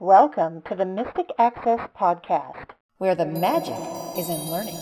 Welcome 0.00 0.60
to 0.66 0.74
the 0.74 0.84
Mystic 0.84 1.30
Access 1.38 1.88
Podcast, 1.98 2.72
where 2.98 3.14
the 3.14 3.24
magic 3.24 3.78
is 4.18 4.28
in 4.28 4.50
learning. 4.50 4.76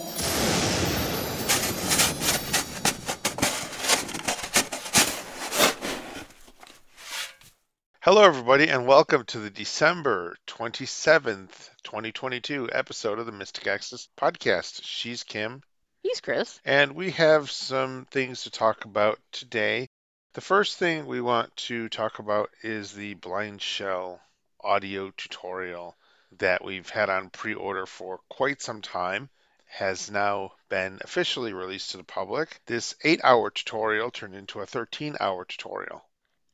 Hello, 8.00 8.22
everybody, 8.22 8.68
and 8.68 8.86
welcome 8.86 9.24
to 9.26 9.38
the 9.38 9.50
December 9.50 10.36
27th, 10.46 11.70
2022 11.84 12.68
episode 12.72 13.18
of 13.18 13.26
the 13.26 13.32
Mystic 13.32 13.66
Access 13.66 14.08
Podcast. 14.18 14.80
She's 14.82 15.22
Kim, 15.22 15.62
He's 16.02 16.20
Chris. 16.20 16.60
and 16.64 16.94
we 16.94 17.12
have 17.12 17.50
some 17.50 18.06
things 18.10 18.42
to 18.42 18.50
talk 18.50 18.84
about 18.84 19.18
today. 19.32 19.88
The 20.34 20.40
first 20.42 20.76
thing 20.78 21.06
we 21.06 21.20
want 21.20 21.56
to 21.68 21.88
talk 21.88 22.18
about 22.18 22.50
is 22.62 22.92
the 22.92 23.14
Blind 23.14 23.62
Shell 23.62 24.20
audio 24.64 25.12
tutorial 25.16 25.96
that 26.38 26.64
we've 26.64 26.88
had 26.88 27.10
on 27.10 27.30
pre-order 27.30 27.86
for 27.86 28.20
quite 28.28 28.60
some 28.60 28.82
time 28.82 29.28
has 29.66 30.10
now 30.10 30.52
been 30.68 30.98
officially 31.02 31.52
released 31.52 31.90
to 31.90 31.96
the 31.96 32.04
public. 32.04 32.60
This 32.66 32.94
8-hour 33.04 33.50
tutorial 33.50 34.10
turned 34.10 34.34
into 34.34 34.60
a 34.60 34.66
13-hour 34.66 35.44
tutorial. 35.46 36.04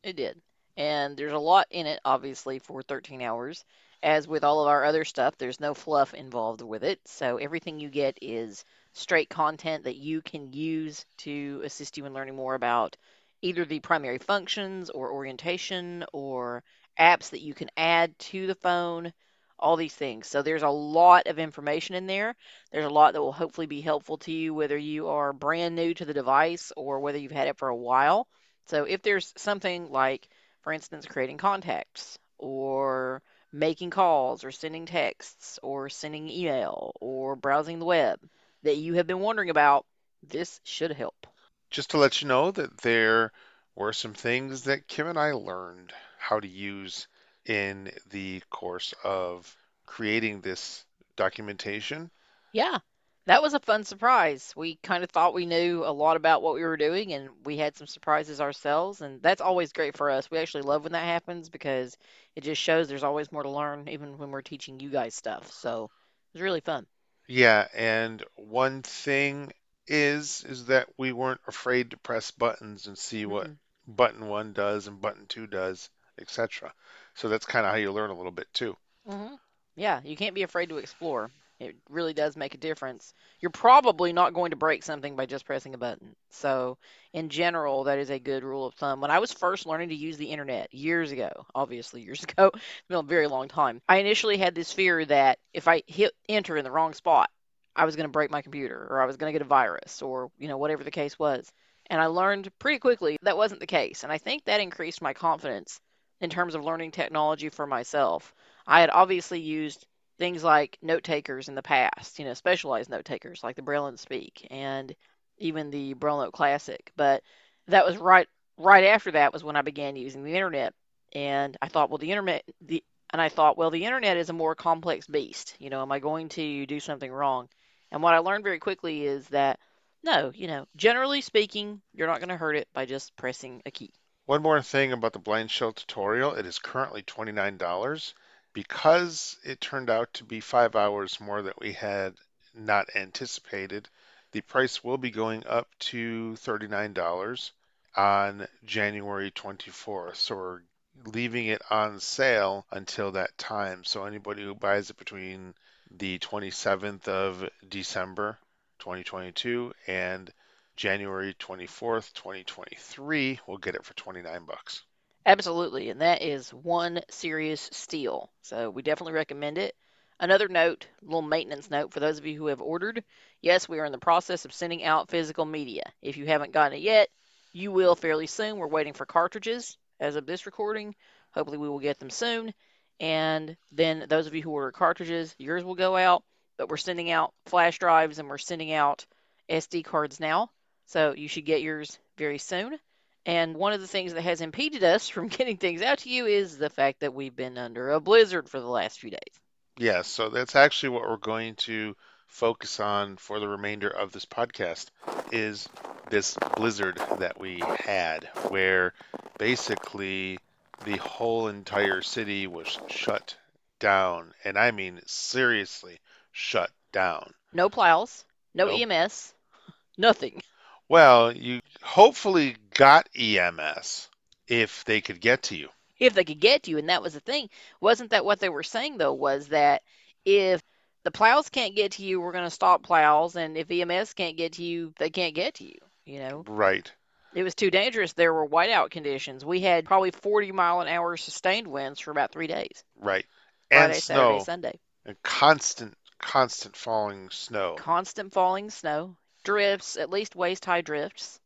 It 0.02 0.16
did. 0.16 0.40
And 0.76 1.16
there's 1.16 1.32
a 1.32 1.38
lot 1.38 1.66
in 1.70 1.86
it, 1.86 2.00
obviously, 2.04 2.58
for 2.58 2.82
13 2.82 3.20
hours. 3.20 3.64
As 4.02 4.26
with 4.26 4.44
all 4.44 4.62
of 4.62 4.68
our 4.68 4.84
other 4.84 5.04
stuff, 5.04 5.36
there's 5.36 5.60
no 5.60 5.74
fluff 5.74 6.14
involved 6.14 6.62
with 6.62 6.82
it. 6.82 7.00
So 7.04 7.36
everything 7.36 7.78
you 7.78 7.90
get 7.90 8.18
is 8.22 8.64
straight 8.94 9.28
content 9.28 9.84
that 9.84 9.96
you 9.96 10.22
can 10.22 10.52
use 10.54 11.04
to 11.18 11.60
assist 11.64 11.98
you 11.98 12.06
in 12.06 12.14
learning 12.14 12.36
more 12.36 12.54
about 12.54 12.96
either 13.42 13.66
the 13.66 13.80
primary 13.80 14.18
functions 14.18 14.88
or 14.88 15.12
orientation 15.12 16.04
or 16.12 16.62
apps 17.00 17.30
that 17.30 17.40
you 17.40 17.54
can 17.54 17.70
add 17.76 18.16
to 18.18 18.46
the 18.46 18.54
phone, 18.54 19.12
all 19.58 19.76
these 19.76 19.94
things. 19.94 20.26
So 20.26 20.42
there's 20.42 20.62
a 20.62 20.68
lot 20.68 21.26
of 21.26 21.38
information 21.38 21.94
in 21.94 22.06
there. 22.06 22.34
There's 22.72 22.86
a 22.86 22.90
lot 22.90 23.14
that 23.14 23.22
will 23.22 23.32
hopefully 23.32 23.66
be 23.66 23.80
helpful 23.80 24.18
to 24.18 24.32
you, 24.32 24.54
whether 24.54 24.76
you 24.76 25.08
are 25.08 25.32
brand 25.32 25.74
new 25.74 25.94
to 25.94 26.04
the 26.04 26.14
device 26.14 26.72
or 26.76 27.00
whether 27.00 27.18
you've 27.18 27.32
had 27.32 27.48
it 27.48 27.58
for 27.58 27.68
a 27.68 27.76
while. 27.76 28.28
So 28.66 28.84
if 28.84 29.02
there's 29.02 29.32
something 29.36 29.90
like, 29.90 30.28
for 30.62 30.72
instance, 30.72 31.06
creating 31.06 31.38
contacts 31.38 32.18
or 32.38 33.22
making 33.52 33.90
calls 33.90 34.44
or 34.44 34.50
sending 34.50 34.86
texts 34.86 35.58
or 35.62 35.88
sending 35.88 36.28
email 36.28 36.92
or 37.00 37.34
browsing 37.36 37.78
the 37.78 37.84
web 37.84 38.20
that 38.62 38.76
you 38.76 38.94
have 38.94 39.06
been 39.06 39.20
wondering 39.20 39.50
about, 39.50 39.86
this 40.28 40.60
should 40.64 40.92
help. 40.92 41.26
Just 41.70 41.90
to 41.90 41.98
let 41.98 42.20
you 42.20 42.28
know 42.28 42.50
that 42.50 42.78
there 42.78 43.32
were 43.74 43.92
some 43.92 44.14
things 44.14 44.64
that 44.64 44.86
Kim 44.86 45.06
and 45.06 45.18
I 45.18 45.32
learned 45.32 45.92
how 46.20 46.40
to 46.40 46.48
use 46.48 47.08
in 47.46 47.92
the 48.10 48.42
course 48.50 48.94
of 49.04 49.56
creating 49.86 50.42
this 50.42 50.84
documentation. 51.16 52.10
Yeah, 52.52 52.78
that 53.26 53.42
was 53.42 53.54
a 53.54 53.60
fun 53.60 53.82
surprise. 53.84 54.52
We 54.56 54.76
kind 54.82 55.02
of 55.04 55.10
thought 55.10 55.34
we 55.34 55.46
knew 55.46 55.84
a 55.84 55.90
lot 55.92 56.16
about 56.16 56.42
what 56.42 56.54
we 56.54 56.62
were 56.64 56.76
doing, 56.76 57.12
and 57.12 57.30
we 57.44 57.56
had 57.56 57.76
some 57.76 57.86
surprises 57.88 58.40
ourselves, 58.40 59.00
and 59.00 59.20
that's 59.22 59.40
always 59.40 59.72
great 59.72 59.96
for 59.96 60.10
us. 60.10 60.30
We 60.30 60.38
actually 60.38 60.62
love 60.62 60.84
when 60.84 60.92
that 60.92 61.04
happens 61.04 61.48
because 61.48 61.96
it 62.36 62.42
just 62.42 62.60
shows 62.62 62.88
there's 62.88 63.04
always 63.04 63.32
more 63.32 63.42
to 63.42 63.50
learn, 63.50 63.88
even 63.88 64.18
when 64.18 64.30
we're 64.30 64.42
teaching 64.42 64.78
you 64.80 64.90
guys 64.90 65.14
stuff. 65.14 65.50
So 65.52 65.84
it 65.84 66.34
was 66.34 66.42
really 66.42 66.60
fun. 66.60 66.86
Yeah, 67.28 67.66
and 67.72 68.22
one 68.36 68.82
thing 68.82 69.52
is 69.86 70.44
is 70.44 70.66
that 70.66 70.88
we 70.98 71.12
weren't 71.12 71.40
afraid 71.46 71.90
to 71.92 71.96
press 71.96 72.30
buttons 72.30 72.86
and 72.86 72.98
see 72.98 73.24
what 73.24 73.48
Mhm. 73.48 73.58
button 73.86 74.28
one 74.28 74.52
does 74.52 74.86
and 74.86 75.00
button 75.00 75.26
two 75.26 75.46
does, 75.46 75.88
etc. 76.20 76.72
So 77.14 77.28
that's 77.28 77.46
kind 77.46 77.66
of 77.66 77.72
how 77.72 77.78
you 77.78 77.92
learn 77.92 78.10
a 78.10 78.16
little 78.16 78.32
bit 78.32 78.48
too. 78.52 78.76
hmm 79.06 79.34
Yeah, 79.76 80.00
you 80.04 80.16
can't 80.16 80.34
be 80.34 80.42
afraid 80.42 80.68
to 80.70 80.78
explore. 80.78 81.30
It 81.58 81.76
really 81.90 82.14
does 82.14 82.36
make 82.36 82.54
a 82.54 82.58
difference. 82.58 83.12
You're 83.38 83.50
probably 83.50 84.14
not 84.14 84.32
going 84.32 84.50
to 84.50 84.56
break 84.56 84.82
something 84.82 85.14
by 85.14 85.26
just 85.26 85.44
pressing 85.44 85.74
a 85.74 85.78
button. 85.78 86.16
So, 86.30 86.78
in 87.12 87.28
general, 87.28 87.84
that 87.84 87.98
is 87.98 88.08
a 88.08 88.18
good 88.18 88.44
rule 88.44 88.64
of 88.66 88.74
thumb. 88.74 89.02
When 89.02 89.10
I 89.10 89.18
was 89.18 89.32
first 89.32 89.66
learning 89.66 89.90
to 89.90 89.94
use 89.94 90.16
the 90.16 90.30
internet 90.30 90.72
years 90.72 91.12
ago, 91.12 91.30
obviously 91.54 92.00
years 92.02 92.22
ago, 92.28 92.50
it's 92.54 92.88
been 92.88 92.98
a 92.98 93.02
very 93.02 93.26
long 93.26 93.48
time, 93.48 93.82
I 93.88 93.98
initially 93.98 94.38
had 94.38 94.54
this 94.54 94.72
fear 94.72 95.04
that 95.04 95.38
if 95.52 95.68
I 95.68 95.82
hit 95.86 96.12
enter 96.30 96.56
in 96.56 96.64
the 96.64 96.70
wrong 96.70 96.94
spot, 96.94 97.28
I 97.76 97.84
was 97.84 97.96
going 97.96 98.08
to 98.08 98.12
break 98.12 98.30
my 98.30 98.42
computer 98.42 98.86
or 98.90 99.00
I 99.02 99.06
was 99.06 99.16
going 99.18 99.32
to 99.32 99.38
get 99.38 99.44
a 99.44 99.48
virus 99.48 100.00
or, 100.02 100.30
you 100.38 100.48
know, 100.48 100.58
whatever 100.58 100.82
the 100.82 100.90
case 100.90 101.18
was. 101.18 101.50
And 101.90 102.00
I 102.00 102.06
learned 102.06 102.50
pretty 102.58 102.78
quickly 102.78 103.18
that 103.22 103.36
wasn't 103.36 103.60
the 103.60 103.66
case. 103.66 104.02
And 104.02 104.12
I 104.12 104.18
think 104.18 104.44
that 104.44 104.60
increased 104.60 105.02
my 105.02 105.12
confidence 105.12 105.78
in 106.20 106.30
terms 106.30 106.54
of 106.54 106.64
learning 106.64 106.90
technology 106.90 107.48
for 107.48 107.66
myself. 107.66 108.34
I 108.66 108.80
had 108.80 108.90
obviously 108.90 109.40
used 109.40 109.86
things 110.18 110.44
like 110.44 110.78
note 110.82 111.02
takers 111.02 111.48
in 111.48 111.54
the 111.54 111.62
past, 111.62 112.18
you 112.18 112.24
know, 112.24 112.34
specialized 112.34 112.90
note 112.90 113.04
takers 113.04 113.42
like 113.42 113.56
the 113.56 113.62
Braille 113.62 113.86
and 113.86 113.98
Speak 113.98 114.46
and 114.50 114.94
even 115.38 115.70
the 115.70 115.94
Braille 115.94 116.18
Note 116.18 116.32
Classic. 116.32 116.92
But 116.96 117.22
that 117.68 117.86
was 117.86 117.96
right 117.96 118.28
right 118.58 118.84
after 118.84 119.12
that 119.12 119.32
was 119.32 119.42
when 119.42 119.56
I 119.56 119.62
began 119.62 119.96
using 119.96 120.22
the 120.22 120.34
internet. 120.34 120.74
And 121.14 121.56
I 121.60 121.68
thought, 121.68 121.90
well, 121.90 121.98
the 121.98 122.10
internet 122.10 122.44
the 122.60 122.84
and 123.12 123.20
I 123.20 123.28
thought, 123.28 123.58
well, 123.58 123.70
the 123.70 123.84
internet 123.84 124.16
is 124.18 124.30
a 124.30 124.34
more 124.34 124.54
complex 124.54 125.06
beast. 125.06 125.56
You 125.58 125.70
know, 125.70 125.82
am 125.82 125.90
I 125.90 125.98
going 125.98 126.28
to 126.30 126.66
do 126.66 126.78
something 126.78 127.10
wrong? 127.10 127.48
And 127.90 128.02
what 128.02 128.14
I 128.14 128.18
learned 128.18 128.44
very 128.44 128.60
quickly 128.60 129.04
is 129.04 129.26
that 129.28 129.58
no, 130.02 130.30
you 130.34 130.46
know, 130.46 130.66
generally 130.76 131.20
speaking, 131.20 131.80
you're 131.92 132.06
not 132.06 132.20
going 132.20 132.28
to 132.30 132.36
hurt 132.36 132.56
it 132.56 132.68
by 132.72 132.86
just 132.86 133.16
pressing 133.16 133.62
a 133.66 133.70
key. 133.70 133.92
One 134.30 134.42
more 134.42 134.62
thing 134.62 134.92
about 134.92 135.12
the 135.12 135.18
blind 135.18 135.50
shell 135.50 135.72
tutorial, 135.72 136.36
it 136.36 136.46
is 136.46 136.60
currently 136.60 137.02
$29 137.02 138.12
because 138.52 139.36
it 139.42 139.60
turned 139.60 139.90
out 139.90 140.14
to 140.14 140.24
be 140.24 140.38
5 140.38 140.76
hours 140.76 141.18
more 141.18 141.42
that 141.42 141.58
we 141.58 141.72
had 141.72 142.14
not 142.54 142.94
anticipated. 142.94 143.88
The 144.30 144.42
price 144.42 144.84
will 144.84 144.98
be 144.98 145.10
going 145.10 145.44
up 145.48 145.66
to 145.90 146.36
$39 146.38 147.50
on 147.96 148.46
January 148.64 149.32
24th. 149.32 150.14
So 150.14 150.36
we're 150.36 150.60
leaving 151.06 151.46
it 151.46 151.62
on 151.68 151.98
sale 151.98 152.66
until 152.70 153.10
that 153.10 153.36
time. 153.36 153.82
So 153.82 154.04
anybody 154.04 154.44
who 154.44 154.54
buys 154.54 154.90
it 154.90 154.96
between 154.96 155.54
the 155.90 156.20
27th 156.20 157.08
of 157.08 157.48
December 157.68 158.38
2022 158.78 159.72
and 159.88 160.32
January 160.80 161.34
24th, 161.34 162.14
2023 162.14 163.38
we'll 163.46 163.58
get 163.58 163.74
it 163.74 163.84
for 163.84 163.92
29 163.92 164.46
bucks. 164.46 164.82
Absolutely, 165.26 165.90
and 165.90 166.00
that 166.00 166.22
is 166.22 166.54
one 166.54 167.02
serious 167.10 167.68
steal. 167.70 168.30
So 168.40 168.70
we 168.70 168.80
definitely 168.80 169.12
recommend 169.12 169.58
it. 169.58 169.76
Another 170.18 170.48
note, 170.48 170.86
little 171.02 171.20
maintenance 171.20 171.70
note 171.70 171.92
for 171.92 172.00
those 172.00 172.16
of 172.16 172.24
you 172.24 172.38
who 172.38 172.46
have 172.46 172.62
ordered. 172.62 173.04
Yes, 173.42 173.68
we 173.68 173.78
are 173.78 173.84
in 173.84 173.92
the 173.92 173.98
process 173.98 174.46
of 174.46 174.54
sending 174.54 174.82
out 174.82 175.10
physical 175.10 175.44
media. 175.44 175.82
If 176.00 176.16
you 176.16 176.24
haven't 176.24 176.54
gotten 176.54 176.78
it 176.78 176.80
yet, 176.80 177.10
you 177.52 177.72
will 177.72 177.94
fairly 177.94 178.26
soon. 178.26 178.56
We're 178.56 178.66
waiting 178.66 178.94
for 178.94 179.04
cartridges 179.04 179.76
as 180.00 180.16
of 180.16 180.24
this 180.24 180.46
recording. 180.46 180.94
Hopefully, 181.32 181.58
we 181.58 181.68
will 181.68 181.78
get 181.78 181.98
them 181.98 182.08
soon. 182.08 182.54
And 182.98 183.54
then 183.70 184.06
those 184.08 184.26
of 184.26 184.34
you 184.34 184.40
who 184.40 184.52
order 184.52 184.72
cartridges, 184.72 185.34
yours 185.36 185.62
will 185.62 185.74
go 185.74 185.94
out. 185.94 186.24
But 186.56 186.70
we're 186.70 186.78
sending 186.78 187.10
out 187.10 187.34
flash 187.44 187.78
drives 187.78 188.18
and 188.18 188.30
we're 188.30 188.38
sending 188.38 188.72
out 188.72 189.04
SD 189.50 189.84
cards 189.84 190.18
now. 190.20 190.48
So 190.90 191.14
you 191.16 191.28
should 191.28 191.44
get 191.44 191.62
yours 191.62 192.00
very 192.18 192.38
soon. 192.38 192.76
And 193.24 193.54
one 193.54 193.72
of 193.72 193.80
the 193.80 193.86
things 193.86 194.12
that 194.14 194.22
has 194.22 194.40
impeded 194.40 194.82
us 194.82 195.08
from 195.08 195.28
getting 195.28 195.56
things 195.56 195.82
out 195.82 195.98
to 195.98 196.10
you 196.10 196.26
is 196.26 196.58
the 196.58 196.68
fact 196.68 196.98
that 197.00 197.14
we've 197.14 197.36
been 197.36 197.58
under 197.58 197.92
a 197.92 198.00
blizzard 198.00 198.48
for 198.48 198.58
the 198.58 198.66
last 198.66 198.98
few 198.98 199.10
days. 199.10 199.40
Yes, 199.78 200.08
so 200.08 200.30
that's 200.30 200.56
actually 200.56 200.88
what 200.88 201.08
we're 201.08 201.16
going 201.16 201.54
to 201.56 201.94
focus 202.26 202.80
on 202.80 203.18
for 203.18 203.38
the 203.38 203.46
remainder 203.46 203.88
of 203.88 204.10
this 204.10 204.26
podcast 204.26 204.86
is 205.30 205.68
this 206.10 206.36
blizzard 206.56 207.00
that 207.18 207.38
we 207.38 207.62
had 207.78 208.28
where 208.48 208.92
basically 209.38 210.40
the 210.84 210.96
whole 210.96 211.46
entire 211.46 212.02
city 212.02 212.48
was 212.48 212.78
shut 212.88 213.36
down 213.78 214.34
and 214.44 214.58
I 214.58 214.72
mean 214.72 215.00
seriously 215.06 216.00
shut 216.32 216.70
down. 216.90 217.32
No 217.52 217.68
plows, 217.68 218.24
no 218.54 218.66
Nope. 218.66 218.90
EMS, 218.90 219.34
nothing. 219.96 220.42
Well, 220.90 221.30
you 221.30 221.60
hopefully 221.82 222.56
got 222.74 223.08
EMS 223.16 224.08
if 224.48 224.84
they 224.84 225.00
could 225.00 225.20
get 225.20 225.44
to 225.44 225.56
you. 225.56 225.68
If 226.00 226.14
they 226.14 226.24
could 226.24 226.40
get 226.40 226.64
to 226.64 226.72
you, 226.72 226.78
and 226.78 226.88
that 226.88 227.00
was 227.00 227.14
the 227.14 227.20
thing. 227.20 227.48
Wasn't 227.80 228.10
that 228.10 228.24
what 228.24 228.40
they 228.40 228.48
were 228.48 228.64
saying 228.64 228.98
though? 228.98 229.12
Was 229.12 229.46
that 229.48 229.82
if 230.24 230.60
the 231.04 231.12
plows 231.12 231.48
can't 231.48 231.76
get 231.76 231.92
to 231.92 232.02
you, 232.02 232.20
we're 232.20 232.32
going 232.32 232.42
to 232.44 232.50
stop 232.50 232.82
plows, 232.82 233.36
and 233.36 233.56
if 233.56 233.70
EMS 233.70 234.14
can't 234.14 234.36
get 234.36 234.54
to 234.54 234.64
you, 234.64 234.92
they 234.98 235.10
can't 235.10 235.36
get 235.36 235.54
to 235.54 235.64
you. 235.64 235.78
You 236.04 236.18
know, 236.18 236.44
Right. 236.48 236.90
it 237.34 237.44
was 237.44 237.54
too 237.54 237.70
dangerous. 237.70 238.14
There 238.14 238.34
were 238.34 238.48
whiteout 238.48 238.90
conditions. 238.90 239.44
We 239.44 239.60
had 239.60 239.84
probably 239.84 240.10
40 240.10 240.50
mile 240.50 240.80
an 240.80 240.88
hour 240.88 241.16
sustained 241.16 241.68
winds 241.68 242.00
for 242.00 242.10
about 242.10 242.32
three 242.32 242.48
days. 242.48 242.82
Right. 242.96 243.26
And 243.70 243.92
Friday, 243.92 244.00
snow. 244.00 244.16
Saturday, 244.16 244.44
Sunday. 244.44 244.80
And 245.06 245.22
constant 245.22 245.94
constant 246.18 246.76
falling 246.76 247.30
snow. 247.30 247.76
Constant 247.76 248.32
falling 248.32 248.70
snow, 248.70 249.16
drifts, 249.50 249.96
at 249.96 250.10
least 250.10 250.36
waist 250.36 250.64
high 250.64 250.80
drifts. 250.80 251.40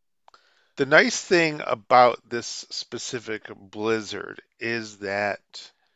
The 0.77 0.87
nice 0.87 1.21
thing 1.21 1.63
about 1.65 2.19
this 2.29 2.67
specific 2.71 3.43
blizzard 3.57 4.43
is 4.59 4.99
that 4.99 5.41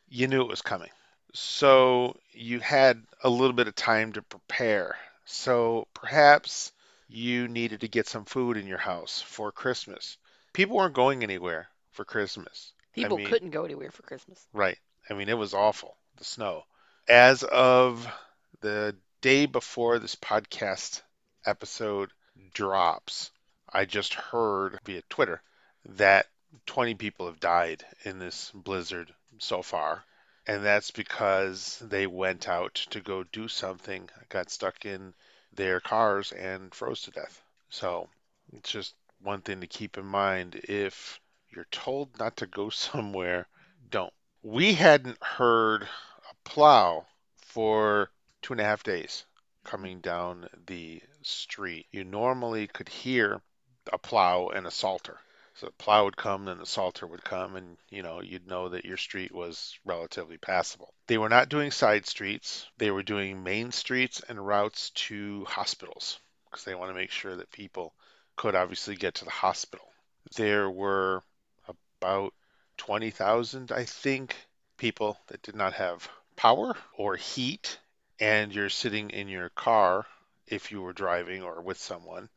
you 0.07 0.27
knew 0.27 0.41
it 0.41 0.47
was 0.49 0.61
coming. 0.61 0.89
So 1.33 2.17
you 2.31 2.59
had 2.59 3.03
a 3.23 3.29
little 3.29 3.53
bit 3.53 3.67
of 3.67 3.75
time 3.75 4.13
to 4.13 4.21
prepare. 4.21 4.95
So 5.25 5.87
perhaps 5.93 6.71
you 7.07 7.47
needed 7.47 7.81
to 7.81 7.87
get 7.87 8.07
some 8.07 8.25
food 8.25 8.57
in 8.57 8.67
your 8.67 8.77
house 8.77 9.21
for 9.21 9.51
Christmas. 9.51 10.17
People 10.53 10.77
weren't 10.77 10.95
going 10.95 11.23
anywhere 11.23 11.67
for 11.91 12.05
Christmas. 12.05 12.73
People 12.93 13.17
mean- 13.17 13.27
couldn't 13.27 13.51
go 13.51 13.65
anywhere 13.65 13.91
for 13.91 14.03
Christmas. 14.03 14.47
Right. 14.53 14.77
I 15.09 15.13
mean, 15.13 15.29
it 15.29 15.37
was 15.37 15.53
awful, 15.53 15.95
the 16.17 16.23
snow. 16.23 16.63
As 17.07 17.43
of 17.43 18.07
the 18.61 18.95
day 19.21 19.45
before 19.45 19.99
this 19.99 20.15
podcast 20.15 21.01
episode 21.49 22.11
drops, 22.53 23.31
I 23.67 23.85
just 23.85 24.13
heard 24.13 24.79
via 24.85 25.01
Twitter 25.09 25.41
that 25.85 26.27
20 26.65 26.95
people 26.95 27.25
have 27.25 27.39
died 27.39 27.83
in 28.03 28.19
this 28.19 28.51
blizzard 28.53 29.13
so 29.39 29.61
far. 29.61 30.03
And 30.47 30.63
that's 30.63 30.91
because 30.91 31.79
they 31.79 32.07
went 32.07 32.47
out 32.47 32.75
to 32.91 33.01
go 33.01 33.23
do 33.23 33.47
something, 33.47 34.09
got 34.29 34.49
stuck 34.49 34.85
in 34.85 35.13
their 35.53 35.79
cars, 35.79 36.31
and 36.31 36.73
froze 36.73 37.01
to 37.03 37.11
death. 37.11 37.41
So 37.69 38.09
it's 38.53 38.71
just 38.71 38.95
one 39.21 39.41
thing 39.41 39.61
to 39.61 39.67
keep 39.67 39.97
in 39.97 40.05
mind. 40.05 40.55
If 40.63 41.19
you're 41.49 41.67
told 41.71 42.17
not 42.17 42.37
to 42.37 42.47
go 42.47 42.69
somewhere, 42.69 43.47
don't. 43.89 44.13
We 44.41 44.73
hadn't 44.73 45.21
heard 45.21 45.83
a 45.83 46.49
plow 46.49 47.05
for 47.37 48.09
two 48.41 48.53
and 48.53 48.61
a 48.61 48.65
half 48.65 48.83
days 48.83 49.25
coming 49.63 49.99
down 49.99 50.47
the 50.65 51.01
street. 51.29 51.87
You 51.91 52.03
normally 52.03 52.67
could 52.67 52.89
hear 52.89 53.41
a 53.91 53.97
plow 53.97 54.49
and 54.49 54.67
a 54.67 54.71
salter. 54.71 55.19
So 55.55 55.65
the 55.65 55.73
plow 55.73 56.05
would 56.05 56.15
come, 56.15 56.45
then 56.45 56.57
the 56.57 56.65
salter 56.65 57.05
would 57.05 57.23
come, 57.23 57.55
and 57.57 57.77
you 57.89 58.01
know 58.01 58.21
you'd 58.21 58.47
know 58.47 58.69
that 58.69 58.85
your 58.85 58.97
street 58.97 59.33
was 59.33 59.77
relatively 59.83 60.37
passable. 60.37 60.93
They 61.07 61.17
were 61.17 61.27
not 61.27 61.49
doing 61.49 61.71
side 61.71 62.05
streets; 62.07 62.65
they 62.77 62.91
were 62.91 63.03
doing 63.03 63.43
main 63.43 63.71
streets 63.71 64.21
and 64.29 64.45
routes 64.45 64.91
to 64.91 65.43
hospitals 65.45 66.19
because 66.45 66.63
they 66.63 66.75
want 66.75 66.91
to 66.91 66.95
make 66.95 67.11
sure 67.11 67.35
that 67.35 67.51
people 67.51 67.93
could 68.37 68.55
obviously 68.55 68.95
get 68.95 69.15
to 69.15 69.25
the 69.25 69.31
hospital. 69.31 69.91
There 70.35 70.69
were 70.69 71.23
about 71.67 72.33
20,000, 72.77 73.71
I 73.73 73.83
think, 73.83 74.35
people 74.77 75.19
that 75.27 75.41
did 75.41 75.55
not 75.55 75.73
have 75.73 76.09
power 76.37 76.73
or 76.93 77.17
heat, 77.17 77.77
and 78.17 78.55
you're 78.55 78.69
sitting 78.69 79.09
in 79.09 79.27
your 79.27 79.49
car 79.49 80.05
if 80.49 80.71
you 80.71 80.81
were 80.81 80.93
driving 80.93 81.43
or 81.43 81.61
with 81.61 81.77
someone. 81.77 82.29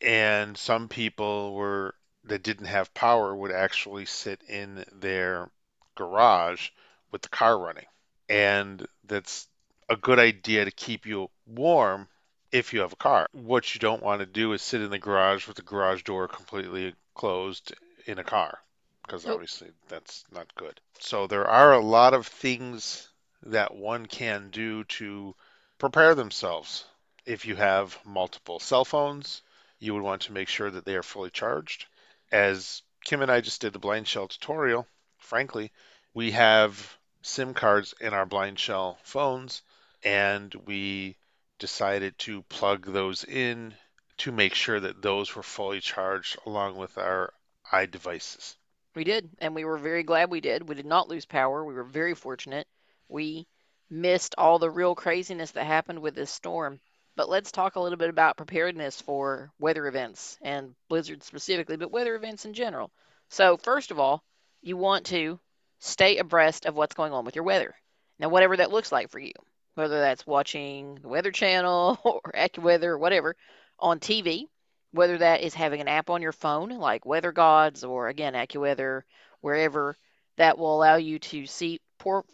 And 0.00 0.56
some 0.56 0.88
people 0.88 1.54
were 1.54 1.94
that 2.24 2.42
didn't 2.42 2.66
have 2.66 2.94
power 2.94 3.34
would 3.34 3.52
actually 3.52 4.04
sit 4.04 4.42
in 4.48 4.84
their 4.92 5.50
garage 5.94 6.70
with 7.10 7.22
the 7.22 7.28
car 7.28 7.58
running. 7.58 7.86
And 8.28 8.86
that's 9.04 9.48
a 9.88 9.96
good 9.96 10.18
idea 10.18 10.64
to 10.64 10.70
keep 10.70 11.06
you 11.06 11.30
warm 11.46 12.08
if 12.52 12.72
you 12.72 12.80
have 12.80 12.92
a 12.92 12.96
car. 12.96 13.26
What 13.32 13.74
you 13.74 13.80
don't 13.80 14.02
want 14.02 14.20
to 14.20 14.26
do 14.26 14.52
is 14.52 14.62
sit 14.62 14.82
in 14.82 14.90
the 14.90 14.98
garage 14.98 15.46
with 15.46 15.56
the 15.56 15.62
garage 15.62 16.02
door 16.02 16.28
completely 16.28 16.94
closed 17.14 17.74
in 18.06 18.18
a 18.18 18.24
car 18.24 18.58
because 19.02 19.26
obviously 19.26 19.68
that's 19.88 20.24
not 20.32 20.54
good. 20.54 20.80
So 21.00 21.26
there 21.26 21.46
are 21.46 21.72
a 21.72 21.80
lot 21.80 22.14
of 22.14 22.26
things 22.26 23.08
that 23.44 23.74
one 23.74 24.06
can 24.06 24.50
do 24.50 24.84
to 24.84 25.34
prepare 25.78 26.14
themselves. 26.14 26.84
If 27.28 27.44
you 27.44 27.56
have 27.56 27.98
multiple 28.06 28.58
cell 28.58 28.86
phones, 28.86 29.42
you 29.78 29.92
would 29.92 30.02
want 30.02 30.22
to 30.22 30.32
make 30.32 30.48
sure 30.48 30.70
that 30.70 30.86
they 30.86 30.94
are 30.94 31.02
fully 31.02 31.28
charged. 31.28 31.84
As 32.32 32.80
Kim 33.04 33.20
and 33.20 33.30
I 33.30 33.42
just 33.42 33.60
did 33.60 33.74
the 33.74 33.78
blind 33.78 34.08
shell 34.08 34.28
tutorial, 34.28 34.86
frankly, 35.18 35.70
we 36.14 36.30
have 36.30 36.96
SIM 37.20 37.52
cards 37.52 37.94
in 38.00 38.14
our 38.14 38.24
blind 38.24 38.58
shell 38.58 38.98
phones, 39.02 39.60
and 40.02 40.54
we 40.64 41.18
decided 41.58 42.18
to 42.20 42.40
plug 42.44 42.86
those 42.86 43.24
in 43.24 43.74
to 44.16 44.32
make 44.32 44.54
sure 44.54 44.80
that 44.80 45.02
those 45.02 45.36
were 45.36 45.42
fully 45.42 45.82
charged 45.82 46.38
along 46.46 46.78
with 46.78 46.96
our 46.96 47.34
iDevices. 47.70 48.56
We 48.94 49.04
did, 49.04 49.28
and 49.38 49.54
we 49.54 49.66
were 49.66 49.76
very 49.76 50.02
glad 50.02 50.30
we 50.30 50.40
did. 50.40 50.66
We 50.66 50.76
did 50.76 50.86
not 50.86 51.10
lose 51.10 51.26
power. 51.26 51.62
We 51.62 51.74
were 51.74 51.84
very 51.84 52.14
fortunate. 52.14 52.66
We 53.06 53.46
missed 53.90 54.34
all 54.38 54.58
the 54.58 54.70
real 54.70 54.94
craziness 54.94 55.50
that 55.50 55.66
happened 55.66 56.00
with 56.00 56.14
this 56.14 56.30
storm. 56.30 56.80
But 57.18 57.28
let's 57.28 57.50
talk 57.50 57.74
a 57.74 57.80
little 57.80 57.98
bit 57.98 58.10
about 58.10 58.36
preparedness 58.36 59.00
for 59.00 59.50
weather 59.58 59.88
events 59.88 60.38
and 60.40 60.76
blizzards 60.88 61.26
specifically, 61.26 61.76
but 61.76 61.90
weather 61.90 62.14
events 62.14 62.44
in 62.44 62.54
general. 62.54 62.92
So, 63.28 63.56
first 63.56 63.90
of 63.90 63.98
all, 63.98 64.22
you 64.62 64.76
want 64.76 65.06
to 65.06 65.40
stay 65.80 66.18
abreast 66.18 66.64
of 66.64 66.76
what's 66.76 66.94
going 66.94 67.12
on 67.12 67.24
with 67.24 67.34
your 67.34 67.44
weather. 67.44 67.74
Now, 68.20 68.28
whatever 68.28 68.56
that 68.58 68.70
looks 68.70 68.92
like 68.92 69.10
for 69.10 69.18
you, 69.18 69.32
whether 69.74 69.98
that's 69.98 70.28
watching 70.28 70.94
the 71.02 71.08
Weather 71.08 71.32
Channel 71.32 71.98
or 72.04 72.20
AccuWeather 72.36 72.84
or 72.84 72.98
whatever 72.98 73.34
on 73.80 73.98
TV, 73.98 74.44
whether 74.92 75.18
that 75.18 75.40
is 75.40 75.54
having 75.54 75.80
an 75.80 75.88
app 75.88 76.10
on 76.10 76.22
your 76.22 76.30
phone 76.30 76.68
like 76.68 77.04
Weather 77.04 77.32
Gods 77.32 77.82
or 77.82 78.06
again 78.06 78.34
AccuWeather, 78.34 79.02
wherever 79.40 79.96
that 80.36 80.56
will 80.56 80.72
allow 80.76 80.94
you 80.94 81.18
to 81.18 81.46
see 81.46 81.80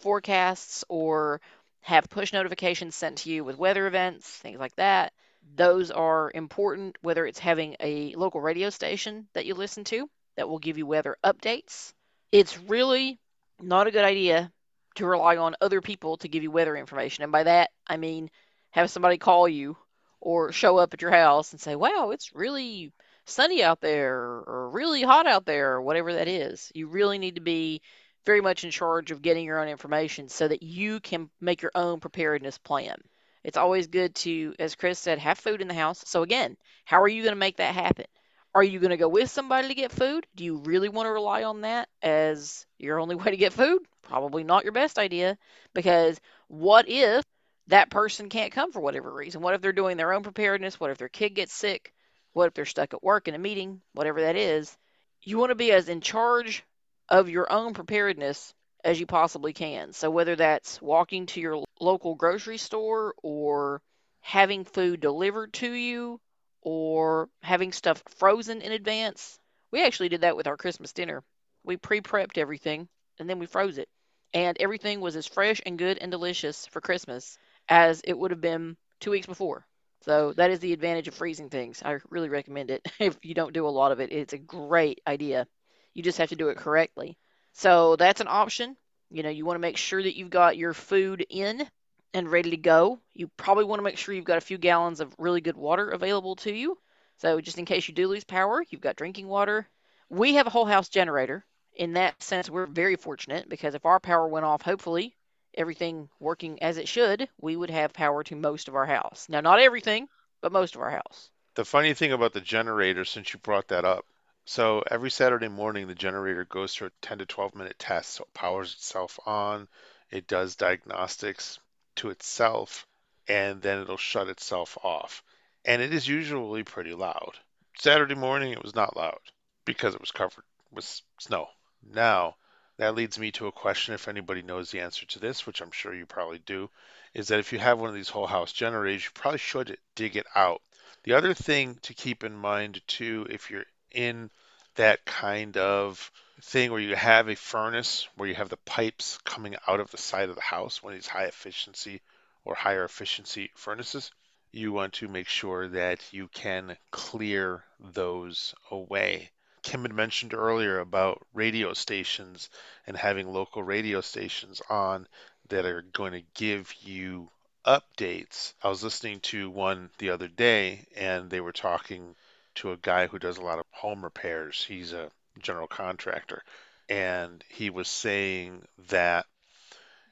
forecasts 0.02 0.84
or 0.90 1.40
have 1.84 2.08
push 2.08 2.32
notifications 2.32 2.96
sent 2.96 3.18
to 3.18 3.30
you 3.30 3.44
with 3.44 3.58
weather 3.58 3.86
events, 3.86 4.26
things 4.26 4.58
like 4.58 4.74
that. 4.76 5.12
Those 5.54 5.90
are 5.90 6.32
important, 6.34 6.96
whether 7.02 7.26
it's 7.26 7.38
having 7.38 7.76
a 7.78 8.14
local 8.14 8.40
radio 8.40 8.70
station 8.70 9.28
that 9.34 9.44
you 9.44 9.52
listen 9.52 9.84
to 9.84 10.08
that 10.36 10.48
will 10.48 10.58
give 10.58 10.78
you 10.78 10.86
weather 10.86 11.18
updates. 11.22 11.92
It's 12.32 12.58
really 12.58 13.20
not 13.60 13.86
a 13.86 13.90
good 13.90 14.04
idea 14.04 14.50
to 14.94 15.04
rely 15.04 15.36
on 15.36 15.56
other 15.60 15.82
people 15.82 16.16
to 16.18 16.28
give 16.28 16.42
you 16.42 16.50
weather 16.50 16.74
information. 16.74 17.22
And 17.22 17.30
by 17.30 17.42
that, 17.42 17.70
I 17.86 17.98
mean 17.98 18.30
have 18.70 18.90
somebody 18.90 19.18
call 19.18 19.46
you 19.46 19.76
or 20.22 20.52
show 20.52 20.78
up 20.78 20.94
at 20.94 21.02
your 21.02 21.10
house 21.10 21.52
and 21.52 21.60
say, 21.60 21.76
wow, 21.76 22.12
it's 22.12 22.34
really 22.34 22.94
sunny 23.26 23.62
out 23.62 23.82
there 23.82 24.14
or 24.14 24.70
really 24.72 25.02
hot 25.02 25.26
out 25.26 25.44
there 25.44 25.74
or 25.74 25.82
whatever 25.82 26.14
that 26.14 26.28
is. 26.28 26.72
You 26.74 26.86
really 26.86 27.18
need 27.18 27.34
to 27.34 27.42
be 27.42 27.82
very 28.24 28.40
much 28.40 28.64
in 28.64 28.70
charge 28.70 29.10
of 29.10 29.22
getting 29.22 29.44
your 29.44 29.60
own 29.60 29.68
information 29.68 30.28
so 30.28 30.48
that 30.48 30.62
you 30.62 31.00
can 31.00 31.30
make 31.40 31.62
your 31.62 31.72
own 31.74 32.00
preparedness 32.00 32.58
plan. 32.58 32.96
It's 33.42 33.58
always 33.58 33.86
good 33.86 34.14
to, 34.16 34.54
as 34.58 34.74
Chris 34.74 34.98
said, 34.98 35.18
have 35.18 35.38
food 35.38 35.60
in 35.60 35.68
the 35.68 35.74
house. 35.74 36.02
So, 36.06 36.22
again, 36.22 36.56
how 36.84 37.02
are 37.02 37.08
you 37.08 37.22
going 37.22 37.34
to 37.34 37.38
make 37.38 37.58
that 37.58 37.74
happen? 37.74 38.06
Are 38.54 38.64
you 38.64 38.78
going 38.78 38.90
to 38.90 38.96
go 38.96 39.08
with 39.08 39.30
somebody 39.30 39.68
to 39.68 39.74
get 39.74 39.92
food? 39.92 40.26
Do 40.34 40.44
you 40.44 40.56
really 40.58 40.88
want 40.88 41.06
to 41.06 41.12
rely 41.12 41.42
on 41.42 41.62
that 41.62 41.88
as 42.02 42.66
your 42.78 43.00
only 43.00 43.14
way 43.16 43.30
to 43.30 43.36
get 43.36 43.52
food? 43.52 43.82
Probably 44.02 44.44
not 44.44 44.64
your 44.64 44.72
best 44.72 44.98
idea 44.98 45.36
because 45.74 46.18
what 46.48 46.88
if 46.88 47.24
that 47.66 47.90
person 47.90 48.28
can't 48.28 48.52
come 48.52 48.72
for 48.72 48.80
whatever 48.80 49.12
reason? 49.12 49.42
What 49.42 49.54
if 49.54 49.60
they're 49.60 49.72
doing 49.72 49.96
their 49.96 50.12
own 50.12 50.22
preparedness? 50.22 50.78
What 50.78 50.90
if 50.90 50.98
their 50.98 51.08
kid 51.08 51.30
gets 51.30 51.52
sick? 51.52 51.92
What 52.32 52.46
if 52.46 52.54
they're 52.54 52.64
stuck 52.64 52.94
at 52.94 53.02
work 53.02 53.28
in 53.28 53.34
a 53.34 53.38
meeting? 53.38 53.80
Whatever 53.92 54.22
that 54.22 54.36
is. 54.36 54.76
You 55.22 55.38
want 55.38 55.50
to 55.50 55.54
be 55.54 55.72
as 55.72 55.88
in 55.88 56.00
charge 56.00 56.64
of 57.08 57.28
your 57.28 57.50
own 57.52 57.74
preparedness 57.74 58.54
as 58.84 59.00
you 59.00 59.06
possibly 59.06 59.52
can. 59.52 59.92
So, 59.92 60.10
whether 60.10 60.36
that's 60.36 60.80
walking 60.82 61.26
to 61.26 61.40
your 61.40 61.64
local 61.80 62.14
grocery 62.14 62.58
store 62.58 63.14
or 63.22 63.82
having 64.20 64.64
food 64.64 65.00
delivered 65.00 65.52
to 65.54 65.72
you 65.72 66.20
or 66.62 67.28
having 67.42 67.72
stuff 67.72 68.02
frozen 68.18 68.62
in 68.62 68.72
advance, 68.72 69.38
we 69.70 69.84
actually 69.84 70.08
did 70.08 70.22
that 70.22 70.36
with 70.36 70.46
our 70.46 70.56
Christmas 70.56 70.92
dinner. 70.92 71.22
We 71.64 71.76
pre 71.76 72.00
prepped 72.00 72.38
everything 72.38 72.88
and 73.18 73.28
then 73.28 73.38
we 73.38 73.46
froze 73.46 73.78
it. 73.78 73.88
And 74.32 74.56
everything 74.60 75.00
was 75.00 75.16
as 75.16 75.26
fresh 75.26 75.60
and 75.64 75.78
good 75.78 75.98
and 75.98 76.10
delicious 76.10 76.66
for 76.66 76.80
Christmas 76.80 77.38
as 77.68 78.00
it 78.04 78.18
would 78.18 78.30
have 78.32 78.40
been 78.40 78.76
two 79.00 79.10
weeks 79.10 79.26
before. 79.26 79.66
So 80.02 80.32
that 80.34 80.50
is 80.50 80.58
the 80.60 80.72
advantage 80.72 81.08
of 81.08 81.14
freezing 81.14 81.48
things. 81.48 81.82
I 81.82 81.98
really 82.10 82.28
recommend 82.28 82.70
it. 82.70 82.86
If 82.98 83.18
you 83.22 83.34
don't 83.34 83.54
do 83.54 83.66
a 83.66 83.70
lot 83.70 83.92
of 83.92 84.00
it, 84.00 84.12
it's 84.12 84.32
a 84.34 84.38
great 84.38 85.00
idea. 85.06 85.46
You 85.94 86.02
just 86.02 86.18
have 86.18 86.28
to 86.30 86.36
do 86.36 86.48
it 86.48 86.56
correctly. 86.56 87.16
So 87.52 87.96
that's 87.96 88.20
an 88.20 88.28
option. 88.28 88.76
You 89.10 89.22
know, 89.22 89.30
you 89.30 89.44
want 89.44 89.56
to 89.56 89.60
make 89.60 89.76
sure 89.76 90.02
that 90.02 90.16
you've 90.16 90.30
got 90.30 90.56
your 90.56 90.74
food 90.74 91.24
in 91.30 91.66
and 92.12 92.30
ready 92.30 92.50
to 92.50 92.56
go. 92.56 93.00
You 93.14 93.28
probably 93.36 93.64
want 93.64 93.78
to 93.78 93.84
make 93.84 93.98
sure 93.98 94.14
you've 94.14 94.24
got 94.24 94.38
a 94.38 94.42
few 94.42 94.58
gallons 94.58 95.00
of 95.00 95.14
really 95.18 95.40
good 95.40 95.56
water 95.56 95.90
available 95.90 96.36
to 96.36 96.52
you. 96.52 96.78
So 97.18 97.40
just 97.40 97.58
in 97.58 97.64
case 97.64 97.88
you 97.88 97.94
do 97.94 98.08
lose 98.08 98.24
power, 98.24 98.64
you've 98.68 98.80
got 98.80 98.96
drinking 98.96 99.28
water. 99.28 99.68
We 100.10 100.34
have 100.34 100.46
a 100.46 100.50
whole 100.50 100.66
house 100.66 100.88
generator. 100.88 101.44
In 101.76 101.94
that 101.94 102.22
sense, 102.22 102.48
we're 102.48 102.66
very 102.66 102.96
fortunate 102.96 103.48
because 103.48 103.74
if 103.74 103.84
our 103.84 103.98
power 103.98 104.28
went 104.28 104.46
off, 104.46 104.62
hopefully 104.62 105.16
everything 105.56 106.08
working 106.20 106.62
as 106.62 106.76
it 106.76 106.88
should, 106.88 107.28
we 107.40 107.56
would 107.56 107.70
have 107.70 107.92
power 107.92 108.22
to 108.24 108.36
most 108.36 108.68
of 108.68 108.74
our 108.74 108.86
house. 108.86 109.26
Now, 109.28 109.40
not 109.40 109.60
everything, 109.60 110.08
but 110.40 110.52
most 110.52 110.74
of 110.74 110.82
our 110.82 110.90
house. 110.90 111.30
The 111.54 111.64
funny 111.64 111.94
thing 111.94 112.12
about 112.12 112.32
the 112.32 112.40
generator, 112.40 113.04
since 113.04 113.32
you 113.32 113.38
brought 113.38 113.68
that 113.68 113.84
up, 113.84 114.04
so 114.44 114.82
every 114.90 115.10
Saturday 115.10 115.48
morning 115.48 115.86
the 115.86 115.94
generator 115.94 116.44
goes 116.44 116.74
through 116.74 116.88
a 116.88 116.92
10 117.00 117.18
to 117.18 117.26
12 117.26 117.54
minute 117.54 117.78
test. 117.78 118.10
So 118.10 118.24
it 118.24 118.34
powers 118.34 118.74
itself 118.74 119.18
on, 119.26 119.68
it 120.10 120.26
does 120.26 120.56
diagnostics 120.56 121.58
to 121.96 122.10
itself, 122.10 122.86
and 123.26 123.62
then 123.62 123.80
it'll 123.80 123.96
shut 123.96 124.28
itself 124.28 124.76
off. 124.82 125.22
And 125.64 125.80
it 125.80 125.94
is 125.94 126.06
usually 126.06 126.62
pretty 126.62 126.92
loud. 126.92 127.38
Saturday 127.78 128.14
morning 128.14 128.52
it 128.52 128.62
was 128.62 128.74
not 128.74 128.96
loud 128.96 129.20
because 129.64 129.94
it 129.94 130.00
was 130.00 130.10
covered 130.10 130.44
with 130.70 131.00
snow. 131.18 131.48
Now, 131.82 132.36
That 132.76 132.96
leads 132.96 133.18
me 133.18 133.30
to 133.32 133.46
a 133.46 133.52
question 133.52 133.94
if 133.94 134.08
anybody 134.08 134.42
knows 134.42 134.70
the 134.70 134.80
answer 134.80 135.06
to 135.06 135.20
this, 135.20 135.46
which 135.46 135.60
I'm 135.60 135.70
sure 135.70 135.94
you 135.94 136.06
probably 136.06 136.40
do, 136.40 136.70
is 137.14 137.28
that 137.28 137.38
if 137.38 137.52
you 137.52 137.60
have 137.60 137.78
one 137.78 137.88
of 137.88 137.94
these 137.94 138.08
whole 138.08 138.26
house 138.26 138.52
generators, 138.52 139.04
you 139.04 139.10
probably 139.14 139.38
should 139.38 139.78
dig 139.94 140.16
it 140.16 140.26
out. 140.34 140.60
The 141.04 141.12
other 141.12 141.34
thing 141.34 141.76
to 141.82 141.94
keep 141.94 142.24
in 142.24 142.34
mind 142.34 142.80
too, 142.88 143.26
if 143.30 143.50
you're 143.50 143.66
in 143.94 144.30
that 144.74 145.04
kind 145.04 145.56
of 145.56 146.10
thing 146.42 146.70
where 146.70 146.80
you 146.80 146.94
have 146.94 147.28
a 147.28 147.36
furnace 147.36 148.08
where 148.16 148.28
you 148.28 148.34
have 148.34 148.48
the 148.48 148.56
pipes 148.58 149.18
coming 149.24 149.56
out 149.66 149.80
of 149.80 149.90
the 149.90 149.98
side 149.98 150.28
of 150.28 150.34
the 150.34 150.40
house, 150.40 150.82
one 150.82 150.92
of 150.92 150.98
these 150.98 151.06
high 151.06 151.24
efficiency 151.24 152.00
or 152.44 152.54
higher 152.54 152.84
efficiency 152.84 153.50
furnaces, 153.54 154.10
you 154.52 154.72
want 154.72 154.92
to 154.94 155.08
make 155.08 155.28
sure 155.28 155.68
that 155.68 156.00
you 156.12 156.28
can 156.28 156.76
clear 156.90 157.64
those 157.80 158.54
away. 158.70 159.30
Kim 159.62 159.82
had 159.82 159.94
mentioned 159.94 160.34
earlier 160.34 160.78
about 160.78 161.26
radio 161.32 161.72
stations 161.72 162.50
and 162.86 162.96
having 162.96 163.32
local 163.32 163.62
radio 163.62 164.00
stations 164.00 164.60
on 164.68 165.08
that 165.48 165.64
are 165.64 165.82
going 165.82 166.12
to 166.12 166.22
give 166.34 166.72
you 166.82 167.30
updates. 167.66 168.52
I 168.62 168.68
was 168.68 168.84
listening 168.84 169.20
to 169.20 169.48
one 169.48 169.88
the 169.98 170.10
other 170.10 170.28
day 170.28 170.86
and 170.96 171.30
they 171.30 171.40
were 171.40 171.52
talking 171.52 172.14
to 172.56 172.72
a 172.72 172.76
guy 172.76 173.06
who 173.06 173.18
does 173.18 173.38
a 173.38 173.42
lot 173.42 173.58
of 173.58 173.66
home 173.70 174.02
repairs. 174.04 174.64
He's 174.66 174.92
a 174.92 175.10
general 175.40 175.66
contractor. 175.66 176.42
And 176.88 177.42
he 177.48 177.70
was 177.70 177.88
saying 177.88 178.66
that 178.88 179.26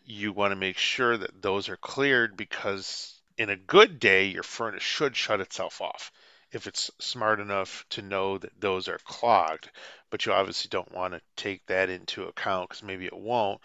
you 0.05 0.33
want 0.33 0.53
to 0.53 0.57
make 0.57 0.79
sure 0.79 1.17
that 1.17 1.43
those 1.43 1.69
are 1.69 1.77
cleared 1.77 2.37
because 2.37 3.21
in 3.39 3.51
a 3.51 3.57
good 3.57 4.01
day, 4.01 4.27
your 4.27 4.43
furnace 4.43 4.83
should 4.83 5.17
shut 5.17 5.41
itself 5.41 5.81
off 5.81 6.13
if 6.51 6.67
it's 6.67 6.91
smart 6.99 7.41
enough 7.41 7.85
to 7.91 8.03
know 8.03 8.39
that 8.39 8.61
those 8.61 8.89
are 8.89 8.99
clogged. 9.05 9.71
But 10.11 10.27
you 10.27 10.33
obviously 10.33 10.69
don't 10.69 10.93
want 10.93 11.15
to 11.15 11.21
take 11.37 11.65
that 11.67 11.89
into 11.89 12.25
account 12.25 12.69
because 12.69 12.83
maybe 12.83 13.07
it 13.07 13.17
won't. 13.17 13.61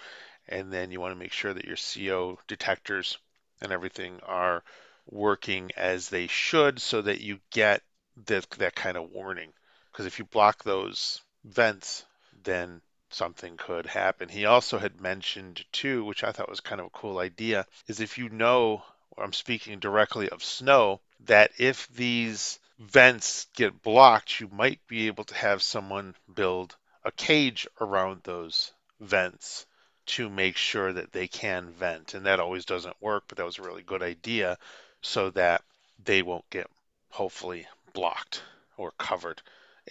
And 0.48 0.72
then 0.72 0.92
you 0.92 1.02
want 1.02 1.14
to 1.14 1.20
make 1.20 1.34
sure 1.34 1.54
that 1.54 1.66
your 1.66 1.76
CO 1.76 2.40
detectors 2.48 3.18
and 3.62 3.72
everything 3.72 4.20
are 4.24 4.64
working 5.10 5.72
as 5.76 6.10
they 6.10 6.28
should 6.28 6.80
so 6.80 7.02
that 7.02 7.22
you 7.22 7.40
get 7.52 7.82
that, 8.26 8.50
that 8.52 8.76
kind 8.76 8.98
of 8.98 9.12
warning. 9.12 9.54
Because 9.92 10.06
if 10.06 10.20
you 10.20 10.26
block 10.26 10.64
those 10.64 11.22
vents, 11.44 12.06
then 12.44 12.82
something 13.10 13.58
could 13.58 13.86
happen. 13.86 14.30
He 14.30 14.46
also 14.46 14.78
had 14.78 15.02
mentioned 15.02 15.64
too, 15.72 16.04
which 16.04 16.24
I 16.24 16.32
thought 16.32 16.50
was 16.50 16.60
kind 16.60 16.82
of 16.82 16.88
a 16.88 16.92
cool 16.92 17.20
idea, 17.20 17.66
is 17.88 18.00
if 18.00 18.18
you 18.18 18.30
know, 18.30 18.84
or 19.12 19.24
I'm 19.24 19.34
speaking 19.34 19.80
directly 19.80 20.30
of 20.30 20.44
snow, 20.44 21.02
that 21.26 21.52
if 21.58 21.88
these 21.90 22.60
vents 22.80 23.48
get 23.56 23.82
blocked, 23.82 24.40
you 24.40 24.50
might 24.52 24.80
be 24.88 25.08
able 25.08 25.24
to 25.26 25.36
have 25.36 25.62
someone 25.62 26.16
build 26.34 26.76
a 27.04 27.12
cage 27.12 27.68
around 27.80 28.22
those 28.24 28.72
vents 29.00 29.66
to 30.06 30.30
make 30.30 30.58
sure 30.58 30.94
that 30.94 31.12
they 31.12 31.28
can 31.28 31.72
vent. 31.72 32.14
And 32.14 32.26
that 32.26 32.40
always 32.40 32.66
doesn't 32.66 33.02
work, 33.02 33.24
but 33.28 33.38
that 33.38 33.46
was 33.46 33.58
a 33.58 33.64
really 33.64 33.84
good 33.84 34.04
idea 34.04 34.58
so 35.02 35.30
that 35.32 35.64
they 36.04 36.22
won't 36.22 36.50
get 36.50 36.70
hopefully 37.10 37.68
blocked 37.94 38.44
or 38.78 38.92
covered. 38.98 39.42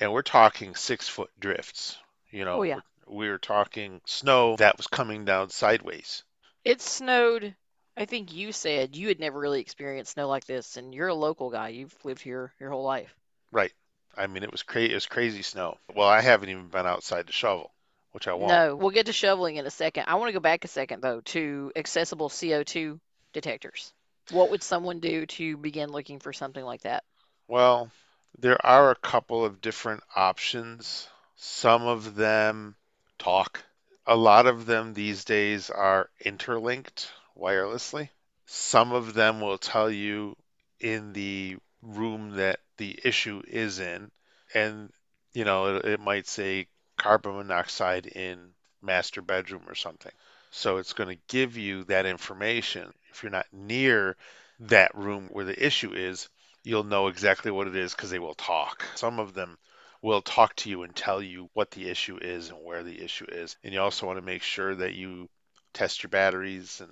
And 0.01 0.13
we're 0.13 0.23
talking 0.23 0.75
six 0.75 1.09
foot 1.09 1.31
drifts. 1.39 1.97
You 2.31 2.45
know, 2.45 2.59
Oh, 2.59 2.63
yeah. 2.63 2.81
we're, 3.07 3.17
we're 3.33 3.39
talking 3.39 4.01
snow 4.07 4.57
that 4.57 4.77
was 4.77 4.87
coming 4.87 5.25
down 5.25 5.51
sideways. 5.51 6.23
It 6.65 6.81
snowed. 6.81 7.55
I 7.97 8.05
think 8.05 8.35
you 8.35 8.53
said 8.53 8.95
you 8.95 9.09
had 9.09 9.21
never 9.21 9.39
really 9.39 9.61
experienced 9.61 10.13
snow 10.13 10.29
like 10.29 10.45
this, 10.45 10.77
and 10.77 10.95
you're 10.95 11.09
a 11.09 11.15
local 11.15 11.49
guy. 11.51 11.69
You've 11.69 11.95
lived 12.05 12.21
here 12.21 12.53
your 12.61 12.71
whole 12.71 12.85
life. 12.85 13.15
Right. 13.51 13.73
I 14.17 14.27
mean, 14.27 14.43
it 14.43 14.53
was 14.53 14.63
crazy. 14.63 14.93
It 14.93 14.97
was 14.97 15.07
crazy 15.07 15.43
snow. 15.43 15.79
Well, 15.95 16.09
I 16.09 16.21
haven't 16.21 16.51
even 16.51 16.69
been 16.69 16.87
outside 16.87 17.27
to 17.29 17.33
shovel, 17.33 17.73
which 18.13 18.29
I 18.29 18.35
won't. 18.35 18.49
No, 18.49 18.77
we'll 18.77 18.91
get 18.91 19.07
to 19.07 19.13
shoveling 19.13 19.57
in 19.57 19.67
a 19.67 19.71
second. 19.71 20.05
I 20.09 20.17
want 20.17 20.29
to 20.29 20.33
go 20.35 20.41
back 20.41 20.65
a 20.65 20.69
second 20.69 21.01
though 21.03 21.21
to 21.27 21.73
accessible 21.77 22.29
CO2 22.29 22.99
detectors. 23.33 23.93
What 24.31 24.51
would 24.51 24.63
someone 24.63 25.01
do 25.01 25.25
to 25.27 25.57
begin 25.57 25.91
looking 25.91 26.19
for 26.19 26.33
something 26.33 26.65
like 26.65 26.83
that? 26.83 27.05
Well, 27.49 27.91
there 28.39 28.65
are 28.67 28.91
a 28.91 28.97
couple 28.97 29.45
of 29.45 29.61
different 29.61 30.03
options. 30.15 31.09
Some 31.37 31.83
of 31.87 32.15
them 32.17 32.77
talk. 33.19 33.65
A 34.07 34.17
lot 34.17 34.47
of 34.47 34.67
them 34.67 34.95
these 34.95 35.25
days 35.25 35.71
are 35.71 36.11
interlinked 36.21 37.13
wirelessly. 37.37 38.11
Some 38.47 38.93
of 38.93 39.15
them 39.15 39.41
will 39.41 39.59
tell 39.59 39.91
you 39.91 40.37
in 40.81 41.13
the 41.13 41.57
room 41.83 42.37
that 42.37 42.61
the 42.79 42.99
issue 43.05 43.43
is 43.47 43.79
in, 43.79 44.11
and 44.55 44.93
you 45.33 45.45
know, 45.45 45.77
it, 45.77 45.85
it 45.85 46.01
might 46.01 46.27
say 46.27 46.67
carbon 46.97 47.37
monoxide 47.37 48.07
in 48.07 48.55
master 48.83 49.23
bedroom 49.23 49.63
or 49.69 49.75
something. 49.75 50.13
So 50.51 50.79
it's 50.79 50.95
going 50.95 51.17
to 51.17 51.23
give 51.29 51.57
you 51.57 51.85
that 51.85 52.07
information. 52.07 52.93
If 53.11 53.23
you're 53.23 53.31
not 53.31 53.53
near 53.53 54.17
that 54.61 54.95
room 54.95 55.29
where 55.31 55.45
the 55.45 55.67
issue 55.67 55.93
is, 55.93 56.29
you'll 56.67 56.83
know 56.83 57.07
exactly 57.07 57.53
what 57.53 57.69
it 57.69 57.77
is 57.77 57.95
because 57.95 58.11
they 58.11 58.19
will 58.19 58.35
talk. 58.35 58.85
Some 58.97 59.21
of 59.21 59.35
them 59.35 59.57
will 60.03 60.21
talk 60.21 60.57
to 60.57 60.69
you 60.69 60.83
and 60.83 60.95
tell 60.95 61.23
you 61.23 61.49
what 61.55 61.71
the 61.71 61.89
issue 61.89 62.19
is 62.21 62.51
and 62.51 62.59
where 62.61 62.83
the 62.83 63.01
issue 63.03 63.27
is. 63.31 63.57
And 63.63 63.73
you 63.73 63.81
also 63.81 64.05
want 64.07 64.19
to 64.19 64.25
make 64.25 64.43
sure 64.43 64.75
that 64.75 64.95
you 64.95 65.29
test 65.73 66.03
your 66.03 66.11
batteries 66.11 66.81
and 66.81 66.91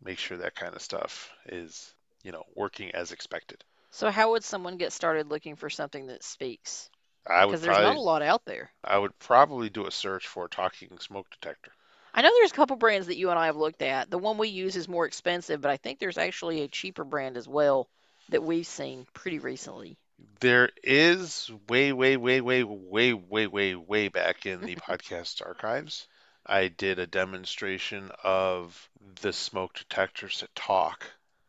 make 0.00 0.18
sure 0.18 0.36
that 0.36 0.54
kind 0.54 0.72
of 0.72 0.82
stuff 0.82 1.32
is, 1.46 1.92
you 2.22 2.30
know, 2.30 2.44
working 2.54 2.92
as 2.92 3.10
expected. 3.10 3.64
So 3.90 4.08
how 4.08 4.30
would 4.30 4.44
someone 4.44 4.76
get 4.76 4.92
started 4.92 5.28
looking 5.28 5.56
for 5.56 5.68
something 5.68 6.06
that 6.06 6.22
speaks? 6.22 6.88
I 7.26 7.44
would 7.44 7.50
Because 7.50 7.62
there's 7.62 7.76
not 7.76 7.96
a 7.96 8.00
lot 8.00 8.22
out 8.22 8.44
there. 8.44 8.70
I 8.84 8.98
would 8.98 9.18
probably 9.18 9.68
do 9.68 9.86
a 9.86 9.90
search 9.90 10.28
for 10.28 10.44
a 10.44 10.48
talking 10.48 10.96
smoke 11.00 11.26
detector. 11.30 11.72
I 12.14 12.22
know 12.22 12.30
there's 12.38 12.52
a 12.52 12.54
couple 12.54 12.76
brands 12.76 13.08
that 13.08 13.18
you 13.18 13.30
and 13.30 13.38
I 13.38 13.46
have 13.46 13.56
looked 13.56 13.82
at. 13.82 14.10
The 14.10 14.18
one 14.18 14.38
we 14.38 14.48
use 14.48 14.76
is 14.76 14.86
more 14.86 15.06
expensive, 15.06 15.60
but 15.60 15.72
I 15.72 15.76
think 15.76 15.98
there's 15.98 16.18
actually 16.18 16.62
a 16.62 16.68
cheaper 16.68 17.02
brand 17.02 17.36
as 17.36 17.48
well 17.48 17.88
that 18.28 18.42
we've 18.42 18.66
seen 18.66 19.06
pretty 19.14 19.38
recently. 19.38 19.96
There 20.40 20.70
is 20.82 21.50
way, 21.68 21.92
way, 21.92 22.16
way, 22.16 22.40
way, 22.40 22.62
way, 22.62 23.12
way, 23.12 23.46
way, 23.46 23.74
way 23.74 24.08
back 24.08 24.46
in 24.46 24.60
the 24.60 24.76
podcast 24.88 25.44
archives. 25.44 26.06
I 26.46 26.68
did 26.68 26.98
a 26.98 27.06
demonstration 27.06 28.10
of 28.22 28.88
the 29.20 29.32
smoke 29.32 29.74
detectors 29.74 30.40
that 30.40 30.54
talk, 30.54 31.04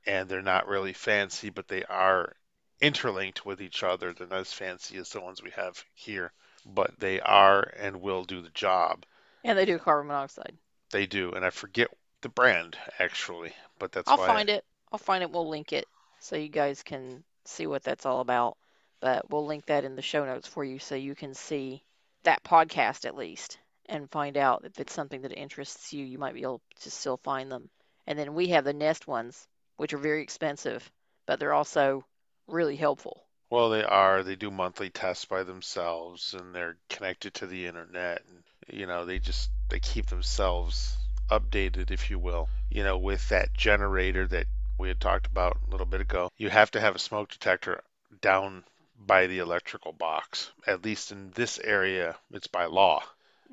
and 0.06 0.28
they're 0.28 0.42
not 0.42 0.68
really 0.68 0.94
fancy, 0.94 1.50
but 1.50 1.68
they 1.68 1.84
are 1.86 2.36
interlinked 2.82 3.46
with 3.46 3.62
each 3.62 3.84
other. 3.84 4.14
They're 4.14 4.28
not 4.28 4.42
as 4.42 4.54
fancy 4.54 4.98
as 4.98 5.10
the 5.10 5.22
ones 5.22 5.42
we 5.42 5.52
have 5.52 5.84
here, 5.94 6.32
but 6.66 7.00
they 7.00 7.20
are 7.22 7.62
and 7.78 8.02
will 8.02 8.24
do 8.24 8.42
the 8.42 8.50
job. 8.50 9.06
And 9.44 9.58
they 9.58 9.66
do 9.66 9.80
carbon 9.80 10.08
monoxide. 10.08 10.58
They 10.92 11.06
do, 11.06 11.32
and 11.32 11.46
I 11.46 11.50
forget 11.50 11.90
the 12.22 12.30
brand 12.30 12.78
actually, 13.00 13.54
but 13.78 13.92
that's 13.92 14.10
I'll 14.10 14.18
find 14.18 14.50
it. 14.50 14.66
I'll 14.92 15.00
find 15.00 15.24
it. 15.24 15.32
We'll 15.32 15.48
link 15.48 15.72
it 15.72 15.88
so 16.20 16.36
you 16.36 16.50
guys 16.50 16.84
can 16.84 17.24
see 17.46 17.68
what 17.68 17.84
that's 17.84 18.06
all 18.06 18.22
about. 18.22 18.58
But 19.02 19.30
we'll 19.30 19.46
link 19.46 19.66
that 19.68 19.86
in 19.86 19.96
the 19.96 20.02
show 20.02 20.26
notes 20.26 20.48
for 20.48 20.64
you 20.64 20.80
so 20.80 20.96
you 20.96 21.16
can 21.16 21.34
see 21.34 21.84
that 22.24 22.44
podcast 22.44 23.06
at 23.06 23.16
least 23.16 23.58
and 23.88 24.12
find 24.12 24.38
out 24.38 24.66
if 24.66 24.80
it's 24.80 24.94
something 24.94 25.22
that 25.22 25.32
interests 25.32 25.94
you. 25.94 26.06
You 26.06 26.18
might 26.18 26.34
be 26.34 26.42
able 26.42 26.62
to 26.82 26.92
still 26.92 27.18
find 27.18 27.52
them. 27.52 27.70
And 28.06 28.18
then 28.18 28.34
we 28.34 28.50
have 28.50 28.64
the 28.64 28.74
Nest 28.74 29.08
ones, 29.08 29.48
which 29.78 29.94
are 29.94 29.98
very 29.98 30.22
expensive, 30.22 30.90
but 31.26 31.40
they're 31.40 31.54
also 31.54 32.06
really 32.48 32.76
helpful. 32.76 33.24
Well, 33.50 33.70
they 33.70 33.84
are. 33.84 34.22
They 34.24 34.36
do 34.36 34.52
monthly 34.52 34.90
tests 34.90 35.26
by 35.26 35.44
themselves, 35.44 36.36
and 36.38 36.54
they're 36.54 36.78
connected 36.90 37.34
to 37.36 37.48
the 37.48 37.66
internet. 37.66 38.22
And 38.30 38.44
you 38.78 38.86
know, 38.86 39.06
they 39.06 39.20
just 39.20 39.50
they 39.70 39.80
keep 39.80 40.06
themselves 40.08 40.96
updated, 41.32 41.90
if 41.90 42.12
you 42.12 42.20
will. 42.20 42.48
You 42.70 42.84
know, 42.84 42.98
with 42.98 43.28
that 43.30 43.56
generator 43.56 44.28
that 44.28 44.46
we 44.80 44.88
had 44.88 45.00
talked 45.00 45.28
about 45.28 45.58
a 45.68 45.72
little 45.72 45.86
bit 45.86 46.02
ago, 46.02 46.32
you 46.38 46.50
have 46.50 46.72
to 46.72 46.80
have 46.80 46.96
a 46.96 47.00
smoke 47.00 47.30
detector 47.30 47.84
down 48.22 48.64
by 49.06 49.28
the 49.28 49.40
electrical 49.40 49.94
box. 49.94 50.52
At 50.66 50.84
least 50.84 51.12
in 51.12 51.32
this 51.32 51.60
area, 51.60 52.16
it's 52.32 52.48
by 52.48 52.66
law 52.66 53.04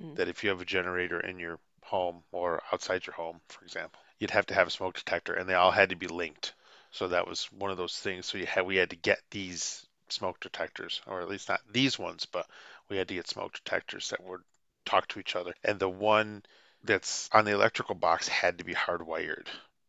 Mm. 0.00 0.16
that 0.16 0.28
if 0.28 0.44
you 0.44 0.50
have 0.50 0.60
a 0.60 0.66
generator 0.66 1.20
in 1.20 1.38
your 1.38 1.58
home 1.82 2.22
or 2.30 2.62
outside 2.72 3.06
your 3.06 3.14
home, 3.14 3.40
for 3.48 3.64
example, 3.64 4.00
you'd 4.18 4.30
have 4.30 4.46
to 4.46 4.54
have 4.54 4.66
a 4.66 4.70
smoke 4.70 4.94
detector, 4.94 5.34
and 5.34 5.48
they 5.48 5.54
all 5.54 5.70
had 5.70 5.88
to 5.88 5.96
be 5.96 6.06
linked. 6.06 6.54
So 6.90 7.08
that 7.08 7.26
was 7.26 7.50
one 7.52 7.70
of 7.70 7.76
those 7.76 7.98
things. 7.98 8.26
So 8.26 8.38
you 8.38 8.46
had 8.46 8.66
we 8.66 8.76
had 8.76 8.90
to 8.90 8.96
get 8.96 9.22
these 9.30 9.86
smoke 10.08 10.40
detectors, 10.40 11.00
or 11.06 11.20
at 11.20 11.28
least 11.28 11.48
not 11.48 11.60
these 11.70 11.98
ones, 11.98 12.26
but 12.26 12.46
we 12.88 12.96
had 12.96 13.08
to 13.08 13.14
get 13.14 13.26
smoke 13.26 13.54
detectors 13.54 14.10
that 14.10 14.22
would 14.22 14.42
talk 14.84 15.08
to 15.08 15.20
each 15.20 15.34
other. 15.34 15.54
And 15.64 15.78
the 15.78 15.88
one 15.88 16.42
that's 16.84 17.28
on 17.32 17.44
the 17.44 17.52
electrical 17.52 17.94
box 17.94 18.28
had 18.28 18.58
to 18.58 18.64
be 18.64 18.74
hardwired. 18.74 19.46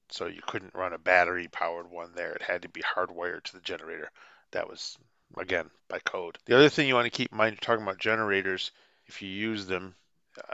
So 0.09 0.27
you 0.27 0.41
couldn't 0.45 0.73
run 0.75 0.93
a 0.93 0.97
battery 0.97 1.47
powered 1.47 1.89
one 1.89 2.11
there. 2.15 2.31
It 2.33 2.41
had 2.41 2.61
to 2.63 2.69
be 2.69 2.81
hardwired 2.81 3.43
to 3.43 3.53
the 3.53 3.61
generator. 3.61 4.09
That 4.51 4.69
was 4.69 4.97
again 5.37 5.69
by 5.89 5.99
code. 5.99 6.37
The 6.45 6.55
other 6.55 6.69
thing 6.69 6.87
you 6.87 6.95
want 6.95 7.05
to 7.05 7.11
keep 7.17 7.31
in 7.31 7.37
mind, 7.37 7.53
you're 7.53 7.59
talking 7.59 7.83
about 7.83 7.99
generators. 7.99 8.71
If 9.07 9.21
you 9.21 9.29
use 9.29 9.65
them, 9.65 9.95
uh, 10.37 10.53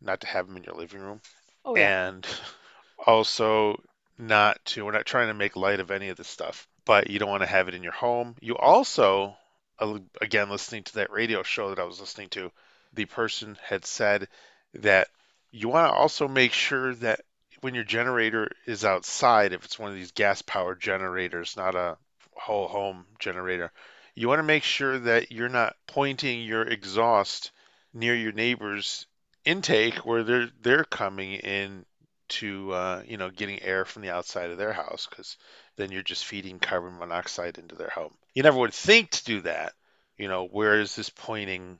not 0.00 0.20
to 0.20 0.26
have 0.26 0.46
them 0.46 0.56
in 0.56 0.64
your 0.64 0.74
living 0.76 1.00
room 1.00 1.20
Oh 1.64 1.76
yeah. 1.76 2.08
and 2.08 2.26
also 3.06 3.80
not 4.18 4.64
to 4.66 4.84
we're 4.84 4.92
not 4.92 5.06
trying 5.06 5.28
to 5.28 5.34
make 5.34 5.56
light 5.56 5.80
of 5.80 5.90
any 5.90 6.08
of 6.08 6.16
this 6.16 6.28
stuff 6.28 6.68
but 6.84 7.10
you 7.10 7.18
don't 7.18 7.28
want 7.30 7.42
to 7.42 7.48
have 7.48 7.68
it 7.68 7.74
in 7.74 7.82
your 7.82 7.92
home 7.92 8.36
you 8.40 8.56
also 8.56 9.36
uh, 9.80 9.98
again 10.20 10.50
listening 10.50 10.82
to 10.84 10.94
that 10.94 11.10
radio 11.10 11.42
show 11.42 11.70
that 11.70 11.80
i 11.80 11.84
was 11.84 12.00
listening 12.00 12.28
to 12.28 12.50
the 12.92 13.04
person 13.06 13.58
had 13.62 13.84
said 13.84 14.28
that 14.74 15.08
You 15.50 15.68
want 15.68 15.90
to 15.90 15.96
also 15.96 16.28
make 16.28 16.52
sure 16.52 16.94
that 16.96 17.20
when 17.64 17.74
your 17.74 17.82
generator 17.82 18.50
is 18.66 18.84
outside, 18.84 19.54
if 19.54 19.64
it's 19.64 19.78
one 19.78 19.88
of 19.88 19.96
these 19.96 20.12
gas 20.12 20.42
powered 20.42 20.78
generators, 20.78 21.56
not 21.56 21.74
a 21.74 21.96
whole 22.34 22.68
home 22.68 23.06
generator, 23.18 23.72
you 24.14 24.28
want 24.28 24.38
to 24.38 24.42
make 24.42 24.62
sure 24.62 24.98
that 24.98 25.32
you're 25.32 25.48
not 25.48 25.74
pointing 25.86 26.42
your 26.42 26.60
exhaust 26.60 27.52
near 27.94 28.14
your 28.14 28.32
neighbor's 28.32 29.06
intake 29.46 30.04
where 30.04 30.22
they're 30.22 30.50
they're 30.60 30.84
coming 30.84 31.32
in 31.32 31.86
to 32.28 32.70
uh, 32.74 33.02
you 33.06 33.16
know 33.16 33.30
getting 33.30 33.62
air 33.62 33.86
from 33.86 34.02
the 34.02 34.10
outside 34.10 34.50
of 34.50 34.58
their 34.58 34.74
house 34.74 35.06
because 35.08 35.38
then 35.76 35.90
you're 35.90 36.02
just 36.02 36.26
feeding 36.26 36.58
carbon 36.58 36.98
monoxide 36.98 37.56
into 37.56 37.76
their 37.76 37.88
home. 37.88 38.12
You 38.34 38.42
never 38.42 38.58
would 38.58 38.74
think 38.74 39.08
to 39.12 39.24
do 39.24 39.40
that, 39.40 39.72
you 40.18 40.28
know. 40.28 40.46
Where 40.46 40.80
is 40.80 40.94
this 40.94 41.08
pointing 41.08 41.78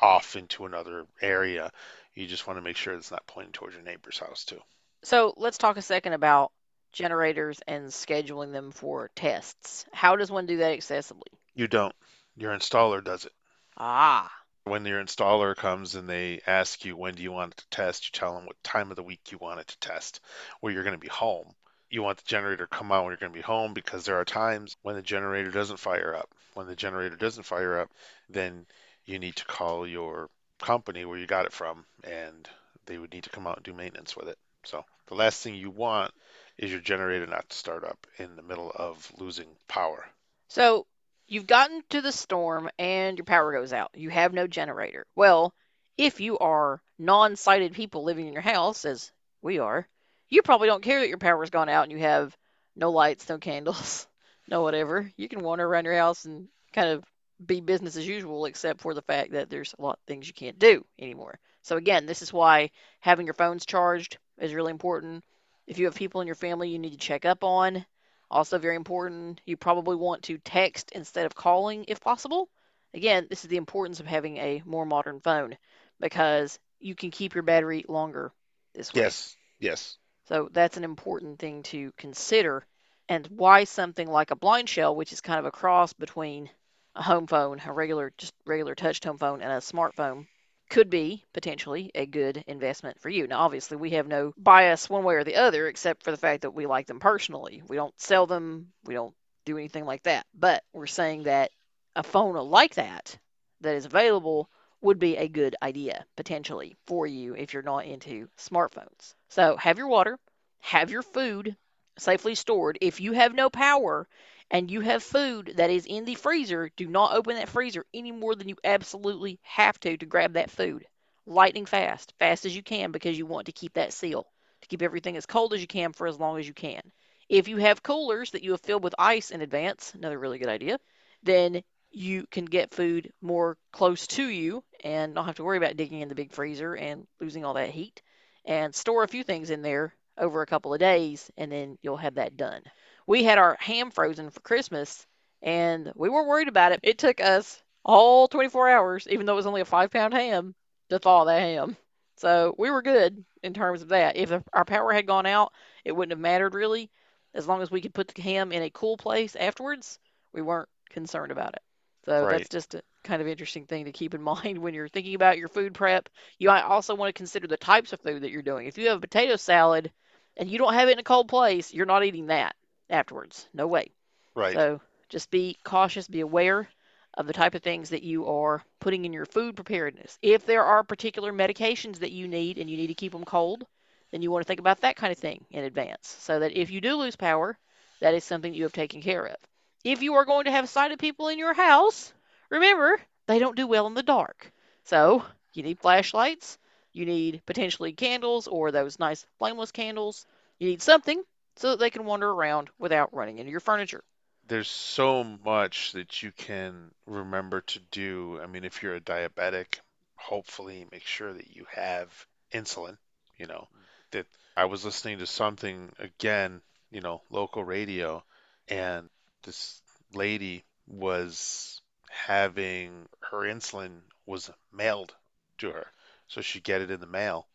off 0.00 0.34
into 0.34 0.64
another 0.64 1.04
area? 1.20 1.70
You 2.14 2.26
just 2.26 2.46
want 2.46 2.56
to 2.56 2.62
make 2.62 2.78
sure 2.78 2.94
it's 2.94 3.10
not 3.10 3.26
pointing 3.26 3.52
towards 3.52 3.74
your 3.74 3.84
neighbor's 3.84 4.18
house 4.18 4.46
too. 4.46 4.62
So 5.02 5.34
let's 5.36 5.58
talk 5.58 5.76
a 5.76 5.82
second 5.82 6.14
about 6.14 6.52
generators 6.92 7.60
and 7.66 7.88
scheduling 7.88 8.52
them 8.52 8.70
for 8.70 9.10
tests. 9.14 9.84
How 9.92 10.16
does 10.16 10.30
one 10.30 10.46
do 10.46 10.56
that 10.58 10.78
accessibly? 10.78 11.28
You 11.54 11.68
don't. 11.68 11.94
Your 12.36 12.52
installer 12.56 13.04
does 13.04 13.24
it. 13.24 13.32
Ah, 13.76 14.30
When 14.64 14.86
your 14.86 15.04
installer 15.04 15.54
comes 15.54 15.94
and 15.96 16.08
they 16.08 16.40
ask 16.46 16.84
you 16.84 16.96
when 16.96 17.14
do 17.14 17.22
you 17.22 17.30
want 17.30 17.52
it 17.52 17.56
to 17.58 17.68
test, 17.68 18.06
you 18.06 18.10
tell 18.18 18.34
them 18.34 18.46
what 18.46 18.62
time 18.64 18.88
of 18.90 18.96
the 18.96 19.02
week 19.02 19.30
you 19.32 19.36
want 19.38 19.60
it 19.60 19.68
to 19.68 19.78
test, 19.80 20.20
where 20.60 20.72
you're 20.72 20.82
going 20.82 20.94
to 20.94 20.98
be 20.98 21.08
home. 21.08 21.54
You 21.90 22.02
want 22.02 22.18
the 22.18 22.24
generator 22.26 22.64
to 22.66 22.76
come 22.76 22.90
out 22.90 23.04
when 23.04 23.10
you're 23.10 23.18
going 23.18 23.32
to 23.32 23.38
be 23.38 23.42
home 23.42 23.74
because 23.74 24.04
there 24.06 24.18
are 24.18 24.24
times 24.24 24.76
when 24.82 24.96
the 24.96 25.02
generator 25.02 25.50
doesn't 25.50 25.76
fire 25.78 26.14
up. 26.16 26.34
When 26.54 26.66
the 26.66 26.76
generator 26.76 27.16
doesn't 27.16 27.44
fire 27.44 27.80
up, 27.80 27.90
then 28.30 28.66
you 29.04 29.18
need 29.18 29.36
to 29.36 29.44
call 29.44 29.86
your 29.86 30.30
company 30.58 31.04
where 31.04 31.18
you 31.18 31.26
got 31.26 31.46
it 31.46 31.52
from 31.52 31.84
and 32.04 32.48
they 32.86 32.96
would 32.98 33.12
need 33.12 33.24
to 33.24 33.30
come 33.30 33.46
out 33.46 33.56
and 33.56 33.64
do 33.64 33.74
maintenance 33.74 34.16
with 34.16 34.28
it. 34.28 34.38
So 34.64 34.84
the 35.06 35.14
last 35.14 35.42
thing 35.42 35.54
you 35.54 35.70
want 35.70 36.12
is 36.58 36.70
your 36.70 36.80
generator 36.80 37.26
not 37.26 37.48
to 37.48 37.56
start 37.56 37.84
up 37.84 38.06
in 38.18 38.36
the 38.36 38.42
middle 38.42 38.70
of 38.74 39.10
losing 39.18 39.48
power. 39.68 40.04
so 40.48 40.86
you've 41.26 41.46
gotten 41.46 41.82
to 41.88 42.02
the 42.02 42.12
storm 42.12 42.68
and 42.78 43.16
your 43.16 43.24
power 43.24 43.52
goes 43.52 43.72
out. 43.72 43.90
You 43.94 44.10
have 44.10 44.34
no 44.34 44.46
generator. 44.46 45.06
Well, 45.14 45.54
if 45.96 46.20
you 46.20 46.38
are 46.38 46.82
non-sighted 46.98 47.72
people 47.72 48.02
living 48.02 48.26
in 48.26 48.32
your 48.32 48.42
house, 48.42 48.84
as 48.84 49.12
we 49.40 49.58
are, 49.60 49.86
you 50.28 50.42
probably 50.42 50.66
don't 50.66 50.82
care 50.82 51.00
that 51.00 51.08
your 51.08 51.18
power's 51.18 51.50
gone 51.50 51.68
out 51.68 51.84
and 51.84 51.92
you 51.92 51.98
have 51.98 52.36
no 52.76 52.90
lights, 52.90 53.28
no 53.28 53.38
candles, 53.38 54.08
no 54.48 54.62
whatever. 54.62 55.10
You 55.16 55.28
can 55.28 55.42
wander 55.42 55.66
around 55.66 55.84
your 55.84 55.96
house 55.96 56.24
and 56.24 56.48
kind 56.72 56.88
of 56.88 57.04
be 57.44 57.60
business 57.60 57.96
as 57.96 58.06
usual, 58.06 58.44
except 58.44 58.80
for 58.80 58.92
the 58.92 59.02
fact 59.02 59.32
that 59.32 59.48
there's 59.48 59.74
a 59.78 59.82
lot 59.82 59.98
of 59.98 60.06
things 60.06 60.26
you 60.26 60.34
can't 60.34 60.58
do 60.58 60.84
anymore. 60.98 61.38
So 61.62 61.76
again, 61.76 62.06
this 62.06 62.22
is 62.22 62.32
why 62.32 62.70
having 63.00 63.26
your 63.26 63.34
phones 63.34 63.66
charged 63.66 64.18
is 64.40 64.54
really 64.54 64.70
important. 64.70 65.24
If 65.66 65.78
you 65.78 65.84
have 65.86 65.94
people 65.94 66.20
in 66.20 66.26
your 66.26 66.36
family 66.36 66.70
you 66.70 66.78
need 66.78 66.92
to 66.92 66.98
check 66.98 67.24
up 67.24 67.44
on, 67.44 67.84
also 68.30 68.58
very 68.58 68.76
important. 68.76 69.40
You 69.44 69.56
probably 69.56 69.96
want 69.96 70.24
to 70.24 70.38
text 70.38 70.92
instead 70.92 71.26
of 71.26 71.34
calling 71.34 71.84
if 71.88 72.00
possible. 72.00 72.48
Again, 72.94 73.26
this 73.28 73.44
is 73.44 73.50
the 73.50 73.56
importance 73.56 74.00
of 74.00 74.06
having 74.06 74.36
a 74.36 74.62
more 74.64 74.86
modern 74.86 75.20
phone 75.20 75.56
because 76.00 76.58
you 76.80 76.94
can 76.94 77.10
keep 77.10 77.34
your 77.34 77.42
battery 77.42 77.84
longer 77.88 78.32
this 78.74 78.92
way. 78.92 79.02
Yes, 79.02 79.36
yes. 79.58 79.96
So 80.28 80.48
that's 80.52 80.76
an 80.76 80.84
important 80.84 81.38
thing 81.38 81.62
to 81.64 81.92
consider. 81.96 82.64
And 83.08 83.26
why 83.26 83.64
something 83.64 84.08
like 84.08 84.30
a 84.30 84.36
blind 84.36 84.68
shell, 84.68 84.94
which 84.94 85.12
is 85.12 85.20
kind 85.20 85.38
of 85.40 85.44
a 85.44 85.50
cross 85.50 85.92
between 85.92 86.48
a 86.94 87.02
home 87.02 87.26
phone, 87.26 87.60
a 87.64 87.72
regular, 87.72 88.12
just 88.16 88.34
regular 88.46 88.74
touch 88.74 89.00
tone 89.00 89.18
phone, 89.18 89.42
and 89.42 89.52
a 89.52 89.56
smartphone, 89.56 90.26
could 90.70 90.88
be 90.88 91.24
potentially 91.32 91.90
a 91.94 92.06
good 92.06 92.42
investment 92.46 93.00
for 93.00 93.08
you. 93.08 93.26
Now, 93.26 93.40
obviously, 93.40 93.76
we 93.76 93.90
have 93.90 94.06
no 94.06 94.32
bias 94.38 94.88
one 94.88 95.04
way 95.04 95.16
or 95.16 95.24
the 95.24 95.36
other, 95.36 95.66
except 95.66 96.02
for 96.04 96.12
the 96.12 96.16
fact 96.16 96.42
that 96.42 96.52
we 96.54 96.66
like 96.66 96.86
them 96.86 97.00
personally. 97.00 97.62
We 97.68 97.76
don't 97.76 97.92
sell 98.00 98.26
them, 98.26 98.68
we 98.84 98.94
don't 98.94 99.14
do 99.44 99.58
anything 99.58 99.84
like 99.84 100.04
that. 100.04 100.24
But 100.32 100.62
we're 100.72 100.86
saying 100.86 101.24
that 101.24 101.50
a 101.96 102.02
phone 102.02 102.36
like 102.36 102.76
that, 102.76 103.18
that 103.60 103.74
is 103.74 103.84
available, 103.84 104.48
would 104.80 104.98
be 104.98 105.16
a 105.16 105.28
good 105.28 105.56
idea 105.60 106.06
potentially 106.16 106.76
for 106.86 107.06
you 107.06 107.34
if 107.34 107.52
you're 107.52 107.62
not 107.62 107.84
into 107.84 108.28
smartphones. 108.38 109.14
So 109.28 109.56
have 109.56 109.76
your 109.76 109.88
water, 109.88 110.18
have 110.60 110.90
your 110.90 111.02
food 111.02 111.56
safely 111.98 112.34
stored. 112.34 112.78
If 112.80 113.00
you 113.00 113.12
have 113.12 113.34
no 113.34 113.50
power 113.50 114.08
and 114.50 114.70
you 114.70 114.80
have 114.80 115.02
food 115.02 115.54
that 115.56 115.70
is 115.70 115.86
in 115.86 116.04
the 116.04 116.14
freezer, 116.16 116.70
do 116.76 116.86
not 116.86 117.14
open 117.14 117.36
that 117.36 117.48
freezer 117.48 117.84
any 117.94 118.12
more 118.12 118.34
than 118.34 118.48
you 118.48 118.56
absolutely 118.64 119.38
have 119.42 119.78
to 119.80 119.96
to 119.96 120.06
grab 120.06 120.32
that 120.34 120.50
food. 120.50 120.86
Lightning 121.26 121.66
fast, 121.66 122.14
fast 122.18 122.44
as 122.44 122.56
you 122.56 122.62
can 122.62 122.90
because 122.90 123.16
you 123.16 123.26
want 123.26 123.46
to 123.46 123.52
keep 123.52 123.74
that 123.74 123.92
seal, 123.92 124.26
to 124.62 124.68
keep 124.68 124.82
everything 124.82 125.16
as 125.16 125.26
cold 125.26 125.54
as 125.54 125.60
you 125.60 125.66
can 125.66 125.92
for 125.92 126.06
as 126.06 126.18
long 126.18 126.38
as 126.38 126.46
you 126.48 126.54
can. 126.54 126.80
If 127.28 127.46
you 127.46 127.58
have 127.58 127.82
coolers 127.82 128.32
that 128.32 128.42
you 128.42 128.50
have 128.50 128.60
filled 128.60 128.82
with 128.82 128.94
ice 128.98 129.30
in 129.30 129.40
advance, 129.40 129.94
another 129.94 130.18
really 130.18 130.38
good 130.38 130.48
idea, 130.48 130.78
then 131.22 131.62
you 131.92 132.26
can 132.30 132.44
get 132.44 132.74
food 132.74 133.12
more 133.20 133.56
close 133.72 134.06
to 134.08 134.24
you 134.24 134.64
and 134.82 135.14
not 135.14 135.26
have 135.26 135.36
to 135.36 135.44
worry 135.44 135.58
about 135.58 135.76
digging 135.76 136.00
in 136.00 136.08
the 136.08 136.14
big 136.14 136.32
freezer 136.32 136.74
and 136.74 137.06
losing 137.20 137.44
all 137.44 137.54
that 137.54 137.70
heat 137.70 138.02
and 138.44 138.74
store 138.74 139.02
a 139.02 139.08
few 139.08 139.22
things 139.22 139.50
in 139.50 139.62
there 139.62 139.94
over 140.18 140.42
a 140.42 140.46
couple 140.46 140.72
of 140.72 140.80
days 140.80 141.30
and 141.36 141.52
then 141.52 141.78
you'll 141.82 141.96
have 141.96 142.14
that 142.14 142.36
done. 142.36 142.62
We 143.10 143.24
had 143.24 143.38
our 143.38 143.56
ham 143.58 143.90
frozen 143.90 144.30
for 144.30 144.38
Christmas 144.38 145.04
and 145.42 145.90
we 145.96 146.08
weren't 146.08 146.28
worried 146.28 146.46
about 146.46 146.70
it. 146.70 146.78
It 146.84 146.96
took 146.96 147.20
us 147.20 147.60
all 147.84 148.28
24 148.28 148.68
hours, 148.68 149.08
even 149.10 149.26
though 149.26 149.32
it 149.32 149.34
was 149.34 149.46
only 149.46 149.62
a 149.62 149.64
five 149.64 149.90
pound 149.90 150.14
ham, 150.14 150.54
to 150.90 151.00
thaw 151.00 151.24
that 151.24 151.40
ham. 151.40 151.76
So 152.18 152.54
we 152.56 152.70
were 152.70 152.82
good 152.82 153.24
in 153.42 153.52
terms 153.52 153.82
of 153.82 153.88
that. 153.88 154.16
If 154.16 154.30
our 154.52 154.64
power 154.64 154.92
had 154.92 155.08
gone 155.08 155.26
out, 155.26 155.52
it 155.84 155.90
wouldn't 155.90 156.12
have 156.12 156.20
mattered 156.20 156.54
really. 156.54 156.88
As 157.34 157.48
long 157.48 157.62
as 157.62 157.68
we 157.72 157.80
could 157.80 157.92
put 157.92 158.06
the 158.06 158.22
ham 158.22 158.52
in 158.52 158.62
a 158.62 158.70
cool 158.70 158.96
place 158.96 159.34
afterwards, 159.34 159.98
we 160.32 160.40
weren't 160.40 160.68
concerned 160.88 161.32
about 161.32 161.54
it. 161.54 161.62
So 162.04 162.26
Right. 162.26 162.30
that's 162.30 162.48
just 162.48 162.76
a 162.76 162.82
kind 163.02 163.20
of 163.20 163.26
interesting 163.26 163.66
thing 163.66 163.86
to 163.86 163.92
keep 163.92 164.14
in 164.14 164.22
mind 164.42 164.56
when 164.56 164.72
you're 164.72 164.86
thinking 164.86 165.16
about 165.16 165.36
your 165.36 165.48
food 165.48 165.74
prep. 165.74 166.08
You 166.38 166.46
might 166.46 166.62
also 166.62 166.94
want 166.94 167.08
to 167.08 167.18
consider 167.18 167.48
the 167.48 167.56
types 167.56 167.92
of 167.92 168.00
food 168.02 168.22
that 168.22 168.30
you're 168.30 168.42
doing. 168.42 168.68
If 168.68 168.78
you 168.78 168.86
have 168.86 168.98
a 168.98 169.00
potato 169.00 169.34
salad 169.34 169.90
and 170.36 170.48
you 170.48 170.58
don't 170.58 170.74
have 170.74 170.88
it 170.88 170.92
in 170.92 171.00
a 171.00 171.02
cold 171.02 171.26
place, 171.26 171.74
you're 171.74 171.86
not 171.86 172.04
eating 172.04 172.26
that 172.26 172.54
afterwards. 172.90 173.48
No 173.54 173.66
way. 173.66 173.90
Right. 174.34 174.54
So 174.54 174.80
just 175.08 175.30
be 175.30 175.56
cautious, 175.64 176.08
be 176.08 176.20
aware 176.20 176.68
of 177.14 177.26
the 177.26 177.32
type 177.32 177.54
of 177.54 177.62
things 177.62 177.90
that 177.90 178.02
you 178.02 178.26
are 178.26 178.62
putting 178.80 179.04
in 179.04 179.12
your 179.12 179.26
food 179.26 179.56
preparedness. 179.56 180.18
If 180.22 180.46
there 180.46 180.64
are 180.64 180.84
particular 180.84 181.32
medications 181.32 181.98
that 181.98 182.12
you 182.12 182.28
need 182.28 182.58
and 182.58 182.70
you 182.70 182.76
need 182.76 182.86
to 182.86 182.94
keep 182.94 183.12
them 183.12 183.24
cold, 183.24 183.66
then 184.10 184.22
you 184.22 184.30
want 184.30 184.42
to 184.42 184.46
think 184.46 184.60
about 184.60 184.80
that 184.80 184.96
kind 184.96 185.12
of 185.12 185.18
thing 185.18 185.44
in 185.50 185.64
advance 185.64 186.16
so 186.20 186.38
that 186.38 186.56
if 186.56 186.70
you 186.70 186.80
do 186.80 186.94
lose 186.96 187.16
power, 187.16 187.58
that 188.00 188.14
is 188.14 188.24
something 188.24 188.54
you 188.54 188.62
have 188.64 188.72
taken 188.72 189.02
care 189.02 189.26
of. 189.26 189.36
If 189.84 190.02
you 190.02 190.14
are 190.14 190.24
going 190.24 190.44
to 190.44 190.50
have 190.50 190.68
sighted 190.68 190.98
people 190.98 191.28
in 191.28 191.38
your 191.38 191.54
house, 191.54 192.12
remember, 192.50 193.00
they 193.26 193.38
don't 193.38 193.56
do 193.56 193.66
well 193.66 193.86
in 193.86 193.94
the 193.94 194.02
dark. 194.02 194.52
So 194.84 195.24
you 195.52 195.62
need 195.62 195.78
flashlights, 195.78 196.58
you 196.92 197.06
need 197.06 197.42
potentially 197.46 197.92
candles 197.92 198.46
or 198.48 198.70
those 198.70 198.98
nice 198.98 199.24
flameless 199.38 199.72
candles. 199.72 200.26
You 200.58 200.68
need 200.68 200.82
something 200.82 201.22
so 201.60 201.70
that 201.70 201.78
they 201.78 201.90
can 201.90 202.06
wander 202.06 202.30
around 202.30 202.70
without 202.78 203.12
running 203.12 203.38
into 203.38 203.50
your 203.50 203.60
furniture. 203.60 204.02
There's 204.48 204.70
so 204.70 205.22
much 205.44 205.92
that 205.92 206.22
you 206.22 206.32
can 206.32 206.90
remember 207.06 207.60
to 207.60 207.78
do. 207.90 208.40
I 208.42 208.46
mean, 208.46 208.64
if 208.64 208.82
you're 208.82 208.94
a 208.94 209.00
diabetic, 209.00 209.80
hopefully 210.16 210.86
make 210.90 211.04
sure 211.04 211.30
that 211.30 211.54
you 211.54 211.66
have 211.70 212.08
insulin, 212.50 212.96
you 213.36 213.46
know, 213.46 213.68
that 214.12 214.24
I 214.56 214.64
was 214.64 214.86
listening 214.86 215.18
to 215.18 215.26
something 215.26 215.92
again, 215.98 216.62
you 216.90 217.02
know, 217.02 217.20
local 217.28 217.62
radio, 217.62 218.24
and 218.66 219.10
this 219.42 219.82
lady 220.14 220.64
was 220.86 221.82
having 222.08 223.06
her 223.30 223.40
insulin 223.40 224.00
was 224.24 224.50
mailed 224.72 225.14
to 225.58 225.70
her. 225.72 225.86
So 226.26 226.40
she'd 226.40 226.64
get 226.64 226.80
it 226.80 226.90
in 226.90 227.00
the 227.00 227.06
mail, 227.06 227.46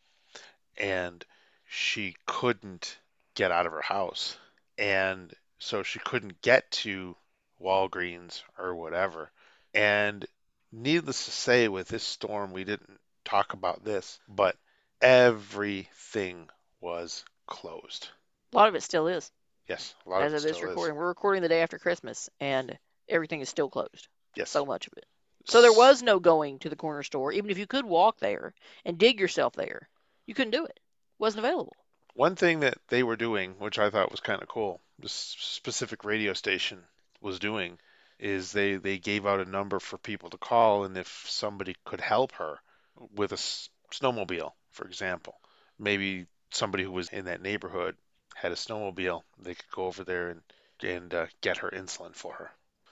and 0.78 1.26
she 1.66 2.16
couldn't 2.28 3.00
get 3.36 3.52
out 3.52 3.66
of 3.66 3.72
her 3.74 3.82
house. 3.82 4.38
And 4.78 5.34
so 5.60 5.84
she 5.84 6.00
couldn't 6.00 6.42
get 6.42 6.70
to 6.72 7.16
Walgreens 7.62 8.42
or 8.58 8.76
whatever. 8.76 9.32
And 9.74 10.26
needless 10.72 11.26
to 11.26 11.32
say, 11.32 11.68
with 11.68 11.88
this 11.88 12.04
storm, 12.04 12.52
we 12.52 12.64
didn't 12.64 13.00
talk 13.24 13.54
about 13.54 13.84
this, 13.84 14.20
but 14.28 14.56
everything 15.02 16.50
was 16.82 17.24
closed. 17.48 18.10
A 18.54 18.58
lot 18.58 18.70
of 18.70 18.76
it 18.76 18.84
still 18.84 19.08
is, 19.08 19.32
Yes, 19.68 19.96
a 20.06 20.10
lot 20.10 20.22
as 20.22 20.32
of 20.32 20.34
it 20.34 20.38
of 20.38 20.44
this 20.44 20.58
still 20.58 20.70
is. 20.70 20.70
recording. 20.72 20.96
We're 20.96 21.08
recording 21.08 21.42
the 21.42 21.50
day 21.50 21.62
after 21.62 21.80
Christmas, 21.80 22.30
and 22.40 22.78
everything 23.10 23.42
is 23.42 23.50
still 23.50 23.70
closed. 23.70 24.08
Yes. 24.36 24.50
So 24.50 24.66
much 24.66 24.88
of 24.88 24.94
it. 24.98 25.06
So 25.48 25.62
there 25.62 25.74
was 25.74 26.02
no 26.02 26.20
going 26.20 26.60
to 26.60 26.70
the 26.70 26.76
corner 26.76 27.04
store, 27.04 27.32
even 27.32 27.50
if 27.52 27.58
you 27.58 27.68
could 27.68 27.86
walk 27.86 28.20
there 28.20 28.54
and 28.84 28.98
dig 28.98 29.20
yourself 29.20 29.54
there. 29.54 29.88
You 30.26 30.34
couldn't 30.34 30.52
do 30.52 30.66
it. 30.66 30.72
It 30.72 31.20
wasn't 31.20 31.46
available. 31.46 31.76
One 32.16 32.36
thing 32.36 32.62
that 32.62 32.80
they 32.88 33.04
were 33.04 33.16
doing, 33.16 33.60
which 33.60 33.78
I 33.78 33.92
thought 33.92 34.10
was 34.10 34.20
kind 34.20 34.42
of 34.42 34.48
cool, 34.48 34.82
this 34.98 35.14
specific 35.14 36.04
radio 36.04 36.34
station 36.34 36.84
was 37.22 37.38
doing, 37.38 37.80
is 38.18 38.52
they 38.52 38.78
they 38.78 38.98
gave 38.98 39.28
out 39.28 39.40
a 39.40 39.46
number 39.46 39.80
for 39.80 40.00
people 40.00 40.32
to 40.32 40.38
call, 40.40 40.84
and 40.86 40.98
if 40.98 41.30
somebody 41.30 41.76
could 41.86 42.02
help 42.02 42.32
her 42.32 42.60
with 42.96 43.34
a 43.34 43.36
s- 43.36 43.70
snowmobile, 43.92 44.54
for 44.72 44.88
example, 44.88 45.40
maybe 45.78 46.26
somebody 46.50 46.84
who 46.84 46.92
was 46.92 47.10
in 47.10 47.26
that 47.26 47.42
neighborhood 47.42 47.96
had 48.34 48.52
a 48.52 48.56
snowmobile. 48.56 49.24
They 49.38 49.54
could 49.54 49.70
go 49.70 49.86
over 49.86 50.04
there 50.04 50.30
and 50.30 50.42
and 50.82 51.14
uh, 51.14 51.28
get 51.42 51.58
her 51.58 51.70
insulin 51.70 52.16
for 52.16 52.34
her. 52.34 52.52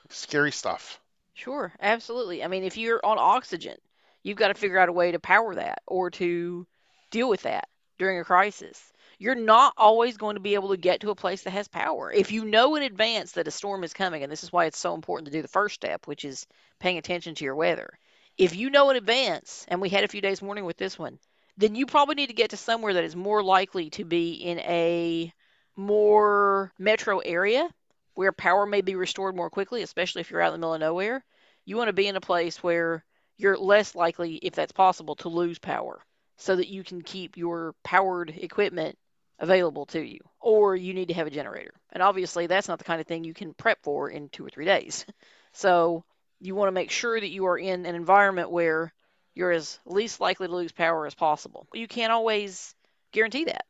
Scary 0.09 0.51
stuff. 0.51 1.01
Sure, 1.33 1.73
absolutely. 1.79 2.43
I 2.43 2.47
mean, 2.47 2.63
if 2.63 2.77
you're 2.77 3.03
on 3.05 3.17
oxygen, 3.19 3.77
you've 4.21 4.37
got 4.37 4.49
to 4.49 4.53
figure 4.53 4.77
out 4.77 4.89
a 4.89 4.93
way 4.93 5.11
to 5.11 5.19
power 5.19 5.55
that 5.55 5.81
or 5.87 6.11
to 6.11 6.67
deal 7.09 7.27
with 7.29 7.41
that 7.41 7.67
during 7.97 8.19
a 8.19 8.23
crisis. 8.23 8.92
You're 9.23 9.35
not 9.35 9.73
always 9.77 10.17
going 10.17 10.35
to 10.35 10.41
be 10.41 10.55
able 10.55 10.71
to 10.71 10.77
get 10.77 10.99
to 10.99 11.09
a 11.09 11.15
place 11.15 11.43
that 11.43 11.51
has 11.51 11.69
power. 11.69 12.11
If 12.11 12.33
you 12.33 12.43
know 12.43 12.75
in 12.75 12.83
advance 12.83 13.31
that 13.31 13.47
a 13.47 13.51
storm 13.51 13.85
is 13.85 13.93
coming, 13.93 14.21
and 14.21 14.29
this 14.29 14.43
is 14.43 14.51
why 14.51 14.65
it's 14.65 14.77
so 14.77 14.95
important 14.95 15.27
to 15.27 15.31
do 15.31 15.41
the 15.41 15.47
first 15.47 15.75
step, 15.75 16.07
which 16.07 16.25
is 16.25 16.45
paying 16.77 16.97
attention 16.97 17.33
to 17.35 17.45
your 17.45 17.55
weather. 17.55 17.97
If 18.37 18.53
you 18.53 18.69
know 18.69 18.89
in 18.89 18.97
advance, 18.97 19.63
and 19.69 19.79
we 19.79 19.87
had 19.87 20.03
a 20.03 20.09
few 20.09 20.19
days 20.19 20.41
warning 20.41 20.65
with 20.65 20.75
this 20.75 20.99
one, 20.99 21.19
then 21.55 21.73
you 21.73 21.85
probably 21.85 22.15
need 22.15 22.27
to 22.27 22.33
get 22.33 22.49
to 22.49 22.57
somewhere 22.57 22.95
that 22.95 23.05
is 23.05 23.15
more 23.15 23.41
likely 23.41 23.91
to 23.91 24.03
be 24.03 24.33
in 24.33 24.59
a 24.59 25.31
more 25.77 26.73
metro 26.77 27.19
area 27.19 27.69
where 28.15 28.33
power 28.33 28.65
may 28.65 28.81
be 28.81 28.95
restored 28.95 29.37
more 29.37 29.49
quickly, 29.49 29.83
especially 29.83 30.19
if 30.19 30.31
you're 30.31 30.41
out 30.41 30.53
in 30.53 30.59
the 30.59 30.65
middle 30.65 30.73
of 30.73 30.81
nowhere. 30.81 31.23
You 31.63 31.77
want 31.77 31.87
to 31.87 31.93
be 31.93 32.09
in 32.09 32.17
a 32.17 32.19
place 32.19 32.61
where 32.61 33.05
you're 33.37 33.57
less 33.57 33.95
likely, 33.95 34.35
if 34.35 34.53
that's 34.53 34.73
possible, 34.73 35.15
to 35.15 35.29
lose 35.29 35.59
power 35.59 36.01
so 36.35 36.57
that 36.57 36.67
you 36.67 36.83
can 36.83 37.01
keep 37.01 37.37
your 37.37 37.73
powered 37.85 38.29
equipment 38.29 38.97
available 39.39 39.85
to 39.87 40.01
you. 40.01 40.19
Or 40.39 40.75
you 40.75 40.93
need 40.93 41.09
to 41.09 41.13
have 41.13 41.27
a 41.27 41.31
generator. 41.31 41.73
And 41.91 42.03
obviously, 42.03 42.47
that's 42.47 42.67
not 42.67 42.77
the 42.77 42.85
kind 42.85 43.01
of 43.01 43.07
thing 43.07 43.23
you 43.23 43.33
can 43.33 43.53
prep 43.53 43.79
for 43.83 44.09
in 44.09 44.29
two 44.29 44.45
or 44.45 44.49
three 44.49 44.65
days. 44.65 45.05
So 45.55 46.03
you 46.39 46.55
want 46.55 46.69
to 46.69 46.71
make 46.71 46.89
sure 46.89 47.19
that 47.19 47.29
you 47.29 47.45
are 47.45 47.59
in 47.59 47.85
an 47.85 47.93
environment 47.93 48.49
where 48.49 48.91
you're 49.35 49.51
as 49.51 49.77
least 49.85 50.19
likely 50.19 50.47
to 50.47 50.55
lose 50.55 50.71
power 50.71 51.05
as 51.05 51.13
possible. 51.13 51.67
You 51.73 51.87
can't 51.87 52.11
always 52.11 52.73
guarantee 53.11 53.45
that. 53.45 53.65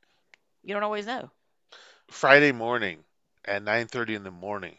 You 0.63 0.73
don't 0.73 0.83
always 0.83 1.05
know. 1.05 1.29
Friday 2.09 2.51
morning 2.51 3.03
at 3.45 3.63
9:30 3.63 4.15
in 4.15 4.23
the 4.23 4.31
morning, 4.31 4.77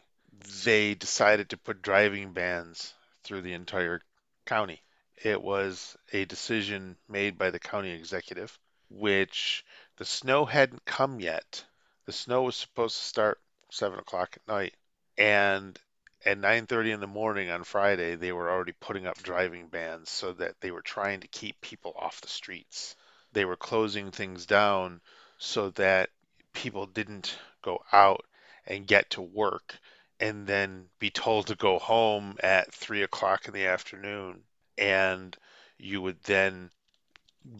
they 0.63 0.95
decided 0.95 1.49
to 1.49 1.57
put 1.57 1.81
driving 1.81 2.33
bans 2.33 2.93
through 3.23 3.41
the 3.41 3.53
entire 3.53 4.01
county. 4.45 4.81
It 5.23 5.41
was 5.41 5.95
a 6.11 6.25
decision 6.25 6.97
made 7.07 7.37
by 7.37 7.51
the 7.51 7.59
county 7.59 7.91
executive, 7.91 8.57
which 8.89 9.63
the 9.97 10.05
snow 10.05 10.45
hadn't 10.45 10.85
come 10.85 11.19
yet. 11.19 11.63
The 12.05 12.11
snow 12.11 12.43
was 12.43 12.55
supposed 12.55 12.97
to 12.97 13.03
start 13.03 13.41
seven 13.71 13.99
o'clock 13.99 14.35
at 14.35 14.47
night, 14.47 14.75
and 15.17 15.79
at 16.25 16.37
9:30 16.37 16.91
in 16.91 16.99
the 16.99 17.07
morning 17.07 17.49
on 17.49 17.63
Friday, 17.63 18.15
they 18.15 18.31
were 18.31 18.49
already 18.49 18.73
putting 18.73 19.07
up 19.07 19.17
driving 19.21 19.67
bans 19.67 20.09
so 20.09 20.33
that 20.33 20.59
they 20.59 20.71
were 20.71 20.81
trying 20.81 21.21
to 21.21 21.27
keep 21.27 21.61
people 21.61 21.93
off 21.97 22.21
the 22.21 22.27
streets. 22.27 22.95
They 23.31 23.45
were 23.45 23.55
closing 23.55 24.11
things 24.11 24.45
down 24.45 25.01
so 25.37 25.69
that 25.71 26.09
people 26.53 26.87
didn't 26.87 27.37
go 27.61 27.83
out 27.91 28.25
and 28.65 28.87
get 28.87 29.09
to 29.11 29.21
work 29.21 29.77
and 30.19 30.47
then 30.47 30.89
be 30.99 31.09
told 31.09 31.47
to 31.47 31.55
go 31.55 31.77
home 31.77 32.37
at 32.41 32.73
three 32.73 33.03
o'clock 33.03 33.47
in 33.47 33.53
the 33.53 33.65
afternoon 33.65 34.43
and 34.77 35.37
you 35.77 36.01
would 36.01 36.21
then 36.23 36.71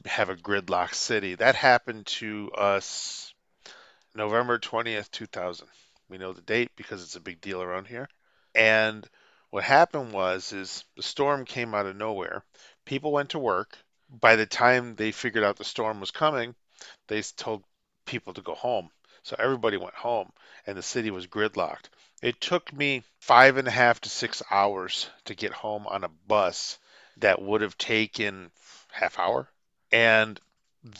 have 0.05 0.29
a 0.29 0.35
gridlock 0.35 0.93
city. 0.93 1.35
That 1.35 1.55
happened 1.55 2.05
to 2.07 2.51
us 2.51 3.33
November 4.15 4.59
20th, 4.59 5.11
2000. 5.11 5.67
We 6.09 6.17
know 6.17 6.33
the 6.33 6.41
date 6.41 6.71
because 6.75 7.03
it's 7.03 7.15
a 7.15 7.21
big 7.21 7.41
deal 7.41 7.61
around 7.61 7.87
here. 7.87 8.07
And 8.53 9.07
what 9.49 9.63
happened 9.63 10.13
was 10.13 10.53
is 10.53 10.85
the 10.95 11.03
storm 11.03 11.45
came 11.45 11.73
out 11.73 11.85
of 11.85 11.95
nowhere. 11.95 12.43
People 12.85 13.11
went 13.11 13.31
to 13.31 13.39
work. 13.39 13.77
By 14.09 14.35
the 14.35 14.45
time 14.45 14.95
they 14.95 15.11
figured 15.11 15.43
out 15.43 15.57
the 15.57 15.63
storm 15.63 15.99
was 15.99 16.11
coming, 16.11 16.55
they 17.07 17.21
told 17.21 17.63
people 18.05 18.33
to 18.33 18.41
go 18.41 18.53
home. 18.53 18.89
So 19.23 19.35
everybody 19.39 19.77
went 19.77 19.95
home 19.95 20.31
and 20.67 20.77
the 20.77 20.83
city 20.83 21.09
was 21.09 21.27
gridlocked. 21.27 21.89
It 22.21 22.39
took 22.39 22.71
me 22.71 23.03
five 23.19 23.57
and 23.57 23.67
a 23.67 23.71
half 23.71 23.99
to 24.01 24.09
six 24.09 24.41
hours 24.51 25.09
to 25.25 25.35
get 25.35 25.51
home 25.51 25.87
on 25.87 26.03
a 26.03 26.09
bus 26.27 26.77
that 27.17 27.41
would 27.41 27.61
have 27.61 27.77
taken 27.77 28.51
half 28.91 29.19
hour. 29.19 29.49
And 29.95 30.37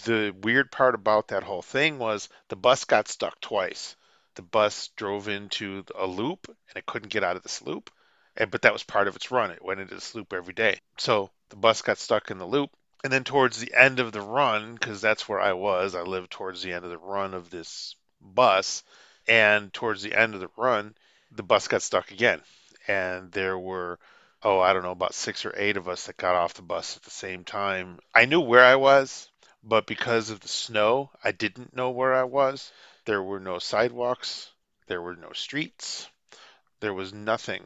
the 0.06 0.34
weird 0.42 0.72
part 0.72 0.96
about 0.96 1.28
that 1.28 1.44
whole 1.44 1.62
thing 1.62 2.00
was 2.00 2.30
the 2.48 2.56
bus 2.56 2.86
got 2.86 3.10
stuck 3.10 3.42
twice. 3.42 3.98
The 4.36 4.42
bus 4.42 4.88
drove 4.96 5.28
into 5.28 5.84
a 6.00 6.08
loop 6.08 6.48
and 6.48 6.78
it 6.78 6.86
couldn't 6.86 7.12
get 7.12 7.22
out 7.22 7.36
of 7.36 7.44
this 7.44 7.62
loop. 7.62 7.92
And, 8.38 8.50
but 8.50 8.62
that 8.62 8.72
was 8.72 8.84
part 8.84 9.10
of 9.10 9.18
its 9.18 9.32
run. 9.32 9.52
It 9.52 9.62
went 9.62 9.82
into 9.82 9.96
this 9.96 10.16
loop 10.16 10.32
every 10.32 10.54
day. 10.54 10.80
So 10.98 11.30
the 11.50 11.58
bus 11.58 11.82
got 11.82 11.98
stuck 11.98 12.32
in 12.32 12.38
the 12.38 12.48
loop. 12.48 12.70
And 13.04 13.12
then 13.12 13.26
towards 13.26 13.60
the 13.60 13.74
end 13.78 14.00
of 14.00 14.14
the 14.14 14.22
run, 14.22 14.76
because 14.76 15.02
that's 15.02 15.28
where 15.28 15.42
I 15.42 15.52
was, 15.52 15.94
I 15.94 16.02
lived 16.04 16.32
towards 16.32 16.64
the 16.64 16.72
end 16.72 16.86
of 16.86 16.90
the 16.90 16.98
run 16.98 17.34
of 17.34 17.50
this 17.50 17.98
bus. 18.22 18.82
And 19.28 19.74
towards 19.74 20.04
the 20.04 20.16
end 20.16 20.36
of 20.36 20.40
the 20.40 20.52
run, 20.56 20.96
the 21.34 21.44
bus 21.44 21.68
got 21.68 21.82
stuck 21.82 22.12
again. 22.12 22.40
And 22.88 23.30
there 23.34 23.60
were 23.60 24.00
oh, 24.46 24.60
I 24.60 24.74
don't 24.74 24.84
know, 24.84 24.92
about 24.92 25.16
six 25.16 25.44
or 25.44 25.56
eight 25.58 25.76
of 25.76 25.90
us 25.90 26.06
that 26.06 26.18
got 26.18 26.36
off 26.36 26.54
the 26.54 26.62
bus 26.62 26.96
at 26.96 27.02
the 27.02 27.10
same 27.10 27.44
time. 27.44 27.98
I 28.14 28.26
knew 28.26 28.40
where 28.40 28.64
I 28.64 28.76
was, 28.76 29.28
but 29.64 29.88
because 29.88 30.30
of 30.30 30.40
the 30.40 30.48
snow, 30.48 31.10
I 31.24 31.32
didn't 31.32 31.76
know 31.76 31.90
where 31.90 32.14
I 32.14 32.26
was. 32.26 32.72
There 33.06 33.24
were 33.24 33.40
no 33.40 33.58
sidewalks, 33.58 34.52
there 34.86 35.02
were 35.02 35.16
no 35.16 35.32
streets, 35.34 36.08
there 36.80 36.94
was 36.94 37.12
nothing. 37.12 37.64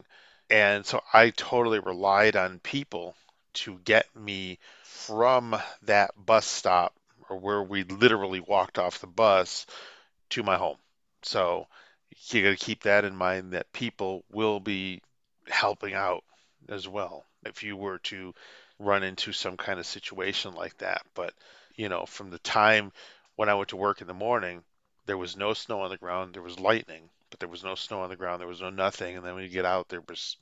And 0.50 0.86
so 0.86 1.02
I 1.14 1.32
totally 1.32 1.80
relied 1.80 2.38
on 2.38 2.60
people 2.60 3.14
to 3.56 3.78
get 3.84 4.08
me 4.16 4.58
from 4.84 5.60
that 5.84 6.12
bus 6.16 6.46
stop 6.46 6.96
or 7.30 7.38
where 7.38 7.62
we 7.62 7.84
literally 7.84 8.40
walked 8.40 8.80
off 8.80 9.00
the 9.00 9.08
bus 9.08 9.66
to 10.30 10.44
my 10.44 10.56
home. 10.56 10.78
So 11.24 11.68
you 12.30 12.42
got 12.42 12.58
to 12.58 12.66
keep 12.66 12.84
that 12.84 13.04
in 13.04 13.18
mind 13.18 13.52
that 13.52 13.74
people 13.74 14.24
will 14.32 14.62
be 14.62 15.02
helping 15.46 15.94
out 15.94 16.24
as 16.68 16.88
well 16.88 17.26
if 17.46 17.64
you 17.64 17.76
were 17.78 18.00
to 18.00 18.34
run 18.80 19.04
into 19.04 19.32
some 19.32 19.58
kind 19.58 19.80
of 19.80 19.86
situation 19.86 20.54
like 20.54 20.78
that. 20.78 21.02
But, 21.14 21.34
you 21.76 21.90
know, 21.90 22.06
from 22.06 22.30
the 22.30 22.40
time 22.40 22.92
when 23.36 23.50
I 23.50 23.56
went 23.56 23.70
to 23.70 23.78
work 23.78 24.02
in 24.02 24.08
the 24.08 24.14
morning, 24.14 24.64
there 25.06 25.18
was 25.18 25.38
no 25.38 25.54
snow 25.54 25.82
on 25.82 25.90
the 25.90 25.98
ground, 25.98 26.34
there 26.34 26.42
was 26.42 26.60
lightning, 26.60 27.10
but 27.30 27.40
there 27.40 27.50
was 27.50 27.64
no 27.64 27.76
snow 27.76 28.02
on 28.02 28.10
the 28.10 28.16
ground, 28.16 28.40
there 28.40 28.48
was 28.48 28.62
no 28.62 28.70
nothing. 28.70 29.16
And 29.16 29.26
then 29.26 29.36
when 29.36 29.44
you 29.44 29.50
get 29.50 29.66
out, 29.66 29.90
there 29.90 30.04
was 30.08 30.38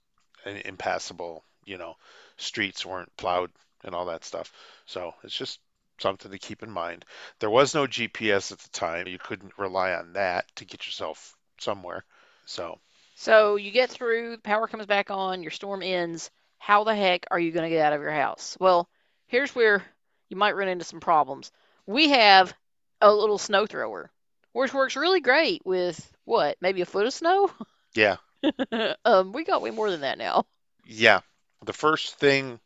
an 0.46 0.58
impassable, 0.58 1.44
you 1.66 1.78
know, 1.78 1.96
streets 2.38 2.86
weren't 2.86 3.16
plowed 3.18 3.52
and 3.84 3.94
all 3.96 4.06
that 4.06 4.26
stuff. 4.26 4.52
So 4.86 5.14
it's 5.24 5.38
just 5.38 5.60
something 6.00 6.32
to 6.32 6.38
keep 6.38 6.64
in 6.64 6.70
mind. 6.70 7.06
There 7.40 7.50
was 7.50 7.74
no 7.74 7.88
GPS 7.88 8.52
at 8.52 8.60
the 8.60 8.70
time. 8.70 9.08
You 9.08 9.18
couldn't 9.18 9.58
rely 9.58 9.94
on 9.94 10.14
that 10.14 10.46
to 10.58 10.66
get 10.66 10.86
yourself 10.86 11.36
somewhere. 11.60 12.04
So 12.46 12.80
so 13.20 13.56
you 13.56 13.72
get 13.72 13.90
through, 13.90 14.32
the 14.32 14.38
power 14.38 14.68
comes 14.68 14.86
back 14.86 15.10
on, 15.10 15.42
your 15.42 15.52
storm 15.52 15.82
ends. 15.82 16.30
How 16.60 16.84
the 16.84 16.96
heck 16.96 17.26
are 17.32 17.40
you 17.40 17.52
going 17.52 17.64
to 17.64 17.76
get 17.76 17.84
out 17.84 17.94
of 17.94 18.02
your 18.02 18.12
house? 18.12 18.56
Well, 18.60 18.88
here's 19.26 19.56
where 19.56 19.84
you 20.30 20.38
might 20.38 20.56
run 20.56 20.68
into 20.68 20.86
some 20.86 21.00
problems. 21.00 21.52
We 21.88 22.10
have 22.10 22.54
a 23.02 23.12
little 23.12 23.40
snow 23.40 23.66
thrower, 23.66 24.12
which 24.54 24.72
works 24.72 24.96
really 24.96 25.20
great 25.20 25.64
with 25.66 26.00
what, 26.26 26.58
maybe 26.62 26.82
a 26.82 26.86
foot 26.86 27.08
of 27.08 27.14
snow? 27.14 27.50
Yeah. 27.96 28.18
um, 29.06 29.34
we 29.34 29.44
got 29.44 29.64
way 29.64 29.72
more 29.72 29.90
than 29.90 30.02
that 30.02 30.20
now. 30.20 30.46
Yeah. 30.86 31.22
The 31.66 31.74
first 31.74 32.20
thing 32.20 32.60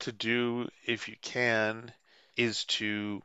to 0.00 0.10
do, 0.10 0.68
if 0.84 1.08
you 1.08 1.14
can, 1.22 1.92
is 2.36 2.64
to, 2.64 3.22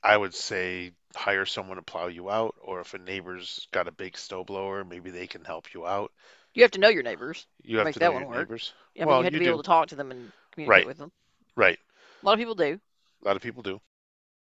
I 0.00 0.16
would 0.16 0.34
say, 0.34 0.92
hire 1.14 1.46
someone 1.46 1.76
to 1.76 1.82
plow 1.82 2.06
you 2.08 2.30
out, 2.30 2.54
or 2.62 2.80
if 2.80 2.94
a 2.94 2.98
neighbor's 2.98 3.66
got 3.72 3.88
a 3.88 3.92
big 3.92 4.14
snowblower, 4.14 4.88
maybe 4.88 5.10
they 5.10 5.26
can 5.26 5.44
help 5.44 5.72
you 5.74 5.86
out. 5.86 6.12
You 6.54 6.62
have 6.62 6.70
to 6.72 6.80
know 6.80 6.88
your 6.88 7.02
neighbors. 7.02 7.46
You 7.62 7.78
have 7.78 7.86
make 7.86 7.94
to 7.94 8.00
that 8.00 8.06
know 8.06 8.12
one 8.12 8.22
your 8.22 8.30
work. 8.30 8.38
neighbors. 8.48 8.72
Mean, 8.96 9.06
well, 9.08 9.18
you 9.18 9.24
have 9.24 9.32
to 9.32 9.38
be 9.38 9.44
do. 9.44 9.50
able 9.50 9.62
to 9.62 9.66
talk 9.66 9.88
to 9.88 9.96
them 9.96 10.10
and 10.10 10.32
communicate 10.52 10.68
Right. 10.80 10.86
with 10.86 10.98
them. 10.98 11.12
Right. 11.56 11.78
A 12.22 12.26
lot 12.26 12.32
of 12.34 12.38
people 12.38 12.54
do. 12.54 12.80
A 13.22 13.26
lot 13.26 13.36
of 13.36 13.42
people 13.42 13.62
do. 13.62 13.80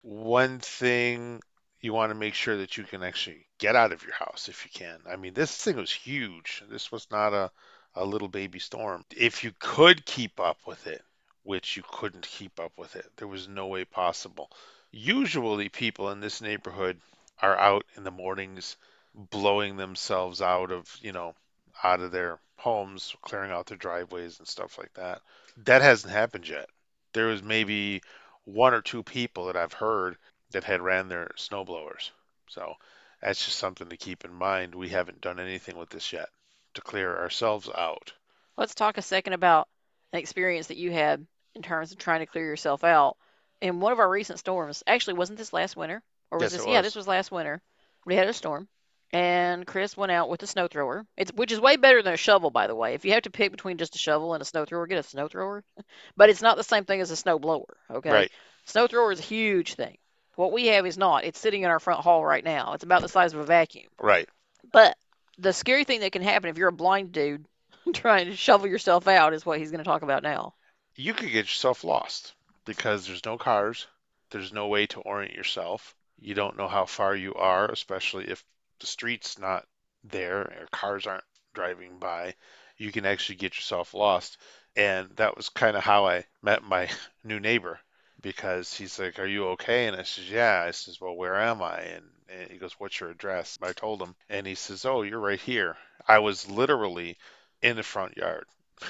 One 0.02 0.58
thing 0.58 1.40
you 1.80 1.92
want 1.92 2.10
to 2.10 2.14
make 2.14 2.34
sure 2.34 2.56
that 2.58 2.76
you 2.76 2.84
can 2.84 3.02
actually 3.02 3.46
get 3.58 3.76
out 3.76 3.92
of 3.92 4.02
your 4.02 4.14
house 4.14 4.48
if 4.48 4.64
you 4.64 4.70
can. 4.72 5.00
I 5.08 5.16
mean, 5.16 5.34
this 5.34 5.56
thing 5.56 5.76
was 5.76 5.92
huge. 5.92 6.62
This 6.68 6.90
was 6.92 7.06
not 7.10 7.32
a, 7.32 7.50
a 7.94 8.04
little 8.04 8.28
baby 8.28 8.58
storm. 8.58 9.04
If 9.16 9.44
you 9.44 9.52
could 9.58 10.04
keep 10.04 10.40
up 10.40 10.58
with 10.66 10.86
it, 10.86 11.02
which 11.42 11.76
you 11.76 11.82
couldn't 11.90 12.26
keep 12.26 12.58
up 12.60 12.72
with 12.76 12.96
it, 12.96 13.06
there 13.16 13.28
was 13.28 13.48
no 13.48 13.66
way 13.68 13.84
possible. 13.84 14.50
Usually, 14.92 15.68
people 15.68 16.10
in 16.10 16.20
this 16.20 16.40
neighborhood 16.40 17.00
are 17.40 17.56
out 17.56 17.84
in 17.96 18.04
the 18.04 18.10
mornings 18.10 18.76
blowing 19.14 19.76
themselves 19.76 20.42
out 20.42 20.70
of, 20.70 20.94
you 21.00 21.12
know, 21.12 21.34
out 21.82 22.00
of 22.00 22.12
their 22.12 22.38
homes, 22.56 23.14
clearing 23.22 23.50
out 23.50 23.66
their 23.66 23.76
driveways 23.76 24.38
and 24.38 24.46
stuff 24.46 24.78
like 24.78 24.92
that. 24.94 25.20
That 25.58 25.82
hasn't 25.82 26.12
happened 26.12 26.48
yet. 26.48 26.68
There 27.12 27.26
was 27.26 27.42
maybe 27.42 28.02
one 28.44 28.74
or 28.74 28.82
two 28.82 29.02
people 29.02 29.46
that 29.46 29.56
I've 29.56 29.72
heard 29.72 30.16
that 30.50 30.64
had 30.64 30.80
ran 30.80 31.08
their 31.08 31.30
snowblowers. 31.36 32.10
So 32.48 32.74
that's 33.22 33.44
just 33.44 33.58
something 33.58 33.88
to 33.88 33.96
keep 33.96 34.24
in 34.24 34.34
mind. 34.34 34.74
We 34.74 34.88
haven't 34.88 35.20
done 35.20 35.40
anything 35.40 35.76
with 35.76 35.90
this 35.90 36.12
yet 36.12 36.28
to 36.74 36.80
clear 36.80 37.16
ourselves 37.16 37.68
out. 37.68 38.12
Let's 38.56 38.74
talk 38.74 38.98
a 38.98 39.02
second 39.02 39.32
about 39.32 39.68
an 40.12 40.18
experience 40.18 40.66
that 40.68 40.76
you 40.76 40.90
had 40.90 41.26
in 41.54 41.62
terms 41.62 41.92
of 41.92 41.98
trying 41.98 42.20
to 42.20 42.26
clear 42.26 42.44
yourself 42.44 42.84
out. 42.84 43.16
In 43.60 43.80
one 43.80 43.92
of 43.92 43.98
our 43.98 44.08
recent 44.08 44.38
storms, 44.38 44.82
actually, 44.86 45.14
wasn't 45.14 45.38
this 45.38 45.52
last 45.52 45.76
winter? 45.76 46.02
Or 46.30 46.38
was 46.38 46.44
Yes, 46.44 46.52
this? 46.52 46.66
it 46.66 46.70
Yeah, 46.70 46.82
this 46.82 46.96
was 46.96 47.08
last 47.08 47.30
winter. 47.30 47.60
We 48.06 48.14
had 48.14 48.28
a 48.28 48.32
storm, 48.32 48.68
and 49.12 49.66
Chris 49.66 49.96
went 49.96 50.12
out 50.12 50.30
with 50.30 50.42
a 50.42 50.46
snow 50.46 50.68
thrower. 50.68 51.06
It's 51.16 51.32
which 51.32 51.52
is 51.52 51.60
way 51.60 51.76
better 51.76 52.02
than 52.02 52.14
a 52.14 52.18
shovel, 52.18 52.50
by 52.50 52.66
the 52.66 52.74
way. 52.74 52.94
If 52.94 53.04
you 53.04 53.12
have 53.12 53.24
to 53.24 53.30
pick 53.30 53.50
between 53.50 53.76
just 53.76 53.96
a 53.96 53.98
shovel 53.98 54.32
and 54.34 54.40
a 54.40 54.46
snow 54.46 54.64
thrower, 54.64 54.86
get 54.86 54.98
a 54.98 55.02
snow 55.02 55.28
thrower. 55.28 55.64
but 56.16 56.30
it's 56.30 56.42
not 56.42 56.56
the 56.56 56.64
same 56.64 56.84
thing 56.84 57.00
as 57.00 57.10
a 57.10 57.16
snow 57.16 57.38
blower. 57.38 57.76
Okay. 57.90 58.10
Right. 58.10 58.32
Snow 58.64 58.86
thrower 58.86 59.12
is 59.12 59.20
a 59.20 59.24
huge 59.24 59.74
thing. 59.74 59.98
What 60.36 60.52
we 60.52 60.68
have 60.68 60.86
is 60.86 60.96
not. 60.96 61.24
It's 61.24 61.38
sitting 61.38 61.62
in 61.62 61.70
our 61.70 61.80
front 61.80 62.00
hall 62.00 62.24
right 62.24 62.44
now. 62.44 62.72
It's 62.72 62.84
about 62.84 63.02
the 63.02 63.08
size 63.08 63.34
of 63.34 63.40
a 63.40 63.44
vacuum. 63.44 63.90
Right. 64.00 64.28
But 64.72 64.96
the 65.38 65.52
scary 65.52 65.84
thing 65.84 66.00
that 66.00 66.12
can 66.12 66.22
happen 66.22 66.48
if 66.48 66.56
you're 66.56 66.68
a 66.68 66.72
blind 66.72 67.12
dude 67.12 67.44
trying 67.94 68.26
to 68.26 68.36
shovel 68.36 68.68
yourself 68.68 69.08
out 69.08 69.34
is 69.34 69.44
what 69.44 69.58
he's 69.58 69.70
going 69.70 69.84
to 69.84 69.88
talk 69.88 70.02
about 70.02 70.22
now. 70.22 70.54
You 70.94 71.14
could 71.14 71.30
get 71.30 71.46
yourself 71.46 71.84
lost 71.84 72.34
because 72.64 73.06
there's 73.06 73.24
no 73.24 73.38
cars. 73.38 73.86
There's 74.30 74.52
no 74.52 74.68
way 74.68 74.86
to 74.88 75.00
orient 75.00 75.34
yourself. 75.34 75.94
You 76.18 76.34
don't 76.34 76.56
know 76.56 76.68
how 76.68 76.86
far 76.86 77.16
you 77.16 77.34
are, 77.34 77.66
especially 77.66 78.28
if 78.28 78.44
the 78.78 78.86
street's 78.86 79.38
not 79.38 79.66
there 80.04 80.40
or 80.40 80.66
cars 80.70 81.06
aren't 81.06 81.24
driving 81.54 81.98
by. 81.98 82.34
You 82.76 82.92
can 82.92 83.06
actually 83.06 83.36
get 83.36 83.56
yourself 83.56 83.94
lost. 83.94 84.38
And 84.76 85.10
that 85.16 85.36
was 85.36 85.48
kind 85.48 85.76
of 85.76 85.82
how 85.82 86.06
I 86.06 86.26
met 86.42 86.62
my 86.62 86.88
new 87.24 87.40
neighbor 87.40 87.80
because 88.20 88.72
he's 88.74 88.98
like, 88.98 89.18
Are 89.18 89.26
you 89.26 89.48
okay? 89.48 89.86
And 89.86 89.96
I 89.96 90.02
says, 90.02 90.30
Yeah. 90.30 90.64
I 90.66 90.70
says, 90.70 91.00
Well, 91.00 91.16
where 91.16 91.36
am 91.40 91.62
I? 91.62 91.80
And, 91.80 92.04
and 92.28 92.50
he 92.50 92.58
goes, 92.58 92.74
What's 92.78 93.00
your 93.00 93.10
address? 93.10 93.58
I 93.62 93.72
told 93.72 94.00
him. 94.00 94.14
And 94.28 94.46
he 94.46 94.54
says, 94.54 94.84
Oh, 94.84 95.02
you're 95.02 95.18
right 95.20 95.40
here. 95.40 95.76
I 96.06 96.18
was 96.18 96.48
literally 96.48 97.16
in 97.62 97.76
the 97.76 97.82
front 97.82 98.16
yard. 98.16 98.46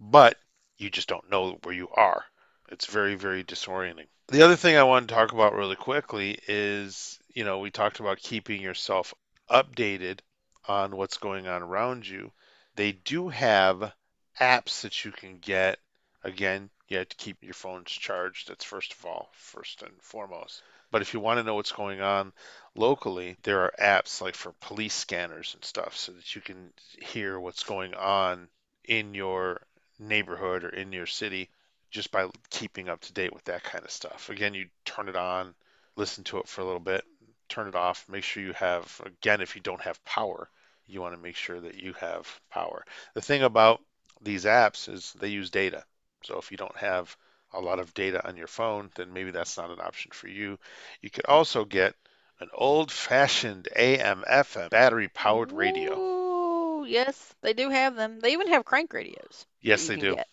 But 0.00 0.36
you 0.78 0.90
just 0.90 1.06
don't 1.06 1.30
know 1.30 1.60
where 1.62 1.74
you 1.74 1.88
are. 1.90 2.24
It's 2.72 2.86
very, 2.86 3.16
very 3.16 3.44
disorienting. 3.44 4.06
The 4.28 4.40
other 4.40 4.56
thing 4.56 4.76
I 4.76 4.84
want 4.84 5.06
to 5.06 5.14
talk 5.14 5.32
about 5.32 5.52
really 5.52 5.76
quickly 5.76 6.38
is, 6.48 7.18
you 7.34 7.44
know, 7.44 7.58
we 7.58 7.70
talked 7.70 8.00
about 8.00 8.16
keeping 8.16 8.62
yourself 8.62 9.12
updated 9.50 10.20
on 10.66 10.96
what's 10.96 11.18
going 11.18 11.46
on 11.46 11.62
around 11.62 12.08
you. 12.08 12.32
They 12.74 12.92
do 12.92 13.28
have 13.28 13.92
apps 14.40 14.80
that 14.80 15.04
you 15.04 15.12
can 15.12 15.36
get. 15.36 15.80
Again, 16.24 16.70
you 16.88 16.96
have 16.96 17.10
to 17.10 17.16
keep 17.16 17.42
your 17.42 17.52
phones 17.52 17.90
charged. 17.90 18.48
That's 18.48 18.64
first 18.64 18.94
of 18.94 19.04
all, 19.04 19.28
first 19.34 19.82
and 19.82 19.92
foremost. 20.00 20.62
But 20.90 21.02
if 21.02 21.12
you 21.12 21.20
want 21.20 21.40
to 21.40 21.44
know 21.44 21.56
what's 21.56 21.72
going 21.72 22.00
on 22.00 22.32
locally, 22.74 23.36
there 23.42 23.60
are 23.60 23.74
apps 23.78 24.22
like 24.22 24.34
for 24.34 24.52
police 24.62 24.94
scanners 24.94 25.52
and 25.52 25.62
stuff 25.62 25.94
so 25.94 26.12
that 26.12 26.34
you 26.34 26.40
can 26.40 26.72
hear 27.02 27.38
what's 27.38 27.64
going 27.64 27.92
on 27.92 28.48
in 28.82 29.12
your 29.12 29.60
neighborhood 29.98 30.64
or 30.64 30.70
in 30.70 30.90
your 30.94 31.06
city 31.06 31.50
just 31.92 32.10
by 32.10 32.26
keeping 32.50 32.88
up 32.88 33.00
to 33.02 33.12
date 33.12 33.32
with 33.32 33.44
that 33.44 33.62
kind 33.62 33.84
of 33.84 33.90
stuff. 33.90 34.30
Again, 34.30 34.54
you 34.54 34.66
turn 34.84 35.08
it 35.08 35.16
on, 35.16 35.54
listen 35.94 36.24
to 36.24 36.38
it 36.38 36.48
for 36.48 36.62
a 36.62 36.64
little 36.64 36.80
bit, 36.80 37.04
turn 37.48 37.68
it 37.68 37.76
off, 37.76 38.06
make 38.08 38.24
sure 38.24 38.42
you 38.42 38.54
have, 38.54 39.00
again, 39.04 39.42
if 39.42 39.54
you 39.54 39.62
don't 39.62 39.82
have 39.82 40.04
power, 40.04 40.48
you 40.86 41.00
want 41.00 41.14
to 41.14 41.22
make 41.22 41.36
sure 41.36 41.60
that 41.60 41.76
you 41.76 41.92
have 41.94 42.26
power. 42.50 42.84
The 43.14 43.20
thing 43.20 43.42
about 43.42 43.80
these 44.22 44.46
apps 44.46 44.92
is 44.92 45.12
they 45.20 45.28
use 45.28 45.50
data. 45.50 45.84
So 46.24 46.38
if 46.38 46.50
you 46.50 46.56
don't 46.56 46.76
have 46.78 47.14
a 47.52 47.60
lot 47.60 47.78
of 47.78 47.92
data 47.92 48.26
on 48.26 48.36
your 48.36 48.46
phone, 48.46 48.90
then 48.96 49.12
maybe 49.12 49.30
that's 49.30 49.58
not 49.58 49.70
an 49.70 49.80
option 49.80 50.12
for 50.12 50.28
you. 50.28 50.58
You 51.02 51.10
could 51.10 51.26
also 51.26 51.66
get 51.66 51.94
an 52.40 52.48
old 52.54 52.90
fashioned 52.90 53.68
AM 53.76 54.24
FM 54.28 54.70
battery 54.70 55.08
powered 55.08 55.52
radio. 55.52 55.98
Ooh, 55.98 56.84
yes, 56.86 57.34
they 57.42 57.52
do 57.52 57.68
have 57.68 57.96
them. 57.96 58.18
They 58.20 58.32
even 58.32 58.48
have 58.48 58.64
crank 58.64 58.92
radios. 58.94 59.46
Yes, 59.60 59.86
they 59.86 59.96
do. 59.96 60.16
get. 60.16 60.28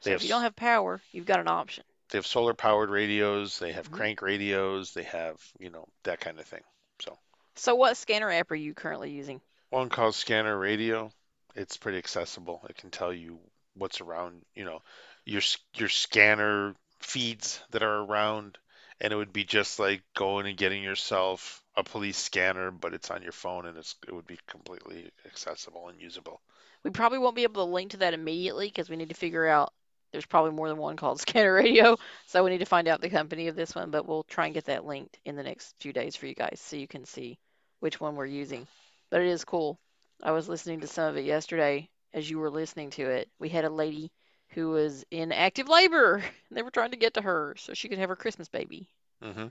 So 0.00 0.10
if 0.10 0.22
you 0.22 0.28
don't 0.28 0.42
have 0.42 0.56
power, 0.56 1.00
you've 1.12 1.26
got 1.26 1.40
an 1.40 1.48
option. 1.48 1.84
They 2.10 2.18
have 2.18 2.26
solar 2.26 2.54
powered 2.54 2.90
radios, 2.90 3.58
they 3.58 3.72
have 3.72 3.86
Mhm. 3.86 3.94
crank 3.94 4.22
radios, 4.22 4.94
they 4.94 5.04
have, 5.04 5.40
you 5.58 5.70
know, 5.70 5.86
that 6.02 6.20
kind 6.20 6.38
of 6.38 6.46
thing. 6.46 6.62
So 7.00 7.18
So 7.54 7.76
what 7.76 7.96
scanner 7.96 8.30
app 8.32 8.50
are 8.50 8.56
you 8.56 8.74
currently 8.74 9.10
using? 9.12 9.40
One 9.70 9.88
called 9.88 10.14
Scanner 10.14 10.56
Radio. 10.56 11.10
It's 11.56 11.76
pretty 11.76 11.98
accessible. 11.98 12.64
It 12.68 12.76
can 12.76 12.90
tell 12.90 13.12
you 13.12 13.40
what's 13.74 14.00
around, 14.00 14.44
you 14.54 14.64
know, 14.64 14.80
your 15.24 15.42
your 15.74 15.88
scanner 15.88 16.76
feeds 17.00 17.60
that 17.70 17.82
are 17.82 17.98
around, 18.04 18.58
and 19.00 19.12
it 19.12 19.16
would 19.16 19.32
be 19.32 19.44
just 19.44 19.78
like 19.80 20.02
going 20.14 20.46
and 20.46 20.56
getting 20.56 20.82
yourself 20.84 21.62
a 21.74 21.82
police 21.82 22.18
scanner, 22.18 22.70
but 22.70 22.94
it's 22.94 23.10
on 23.10 23.22
your 23.22 23.32
phone 23.32 23.66
and 23.66 23.76
it's 23.78 23.96
it 24.06 24.14
would 24.14 24.26
be 24.26 24.38
completely 24.46 25.10
accessible 25.26 25.88
and 25.88 26.00
usable. 26.00 26.40
We 26.82 26.90
probably 26.90 27.18
won't 27.18 27.36
be 27.36 27.44
able 27.44 27.64
to 27.64 27.72
link 27.72 27.92
to 27.92 27.96
that 27.98 28.12
immediately 28.12 28.68
because 28.68 28.90
we 28.90 28.96
need 28.96 29.08
to 29.08 29.14
figure 29.14 29.46
out. 29.46 29.72
There's 30.12 30.26
probably 30.26 30.52
more 30.52 30.68
than 30.68 30.78
one 30.78 30.96
called 30.96 31.20
Scanner 31.20 31.52
Radio, 31.54 31.96
so 32.26 32.42
we 32.44 32.50
need 32.50 32.58
to 32.58 32.64
find 32.66 32.88
out 32.88 33.00
the 33.00 33.10
company 33.10 33.48
of 33.48 33.56
this 33.56 33.74
one. 33.74 33.90
But 33.90 34.06
we'll 34.06 34.24
try 34.24 34.46
and 34.46 34.54
get 34.54 34.64
that 34.66 34.84
linked 34.84 35.18
in 35.24 35.36
the 35.36 35.42
next 35.42 35.74
few 35.80 35.92
days 35.92 36.16
for 36.16 36.26
you 36.26 36.34
guys, 36.34 36.60
so 36.60 36.76
you 36.76 36.88
can 36.88 37.04
see 37.04 37.38
which 37.80 38.00
one 38.00 38.16
we're 38.16 38.26
using. 38.26 38.66
But 39.10 39.22
it 39.22 39.28
is 39.28 39.44
cool. 39.44 39.78
I 40.22 40.32
was 40.32 40.48
listening 40.48 40.80
to 40.80 40.86
some 40.86 41.08
of 41.08 41.16
it 41.16 41.24
yesterday 41.24 41.88
as 42.12 42.28
you 42.28 42.38
were 42.38 42.50
listening 42.50 42.90
to 42.90 43.02
it. 43.08 43.30
We 43.38 43.48
had 43.48 43.64
a 43.64 43.70
lady 43.70 44.12
who 44.50 44.70
was 44.70 45.04
in 45.10 45.32
active 45.32 45.68
labor. 45.68 46.16
And 46.48 46.56
they 46.56 46.62
were 46.62 46.70
trying 46.70 46.90
to 46.90 46.96
get 46.96 47.14
to 47.14 47.22
her 47.22 47.54
so 47.58 47.74
she 47.74 47.88
could 47.88 47.98
have 47.98 48.08
her 48.08 48.16
Christmas 48.16 48.48
baby. 48.48 48.88
hmm 49.22 49.48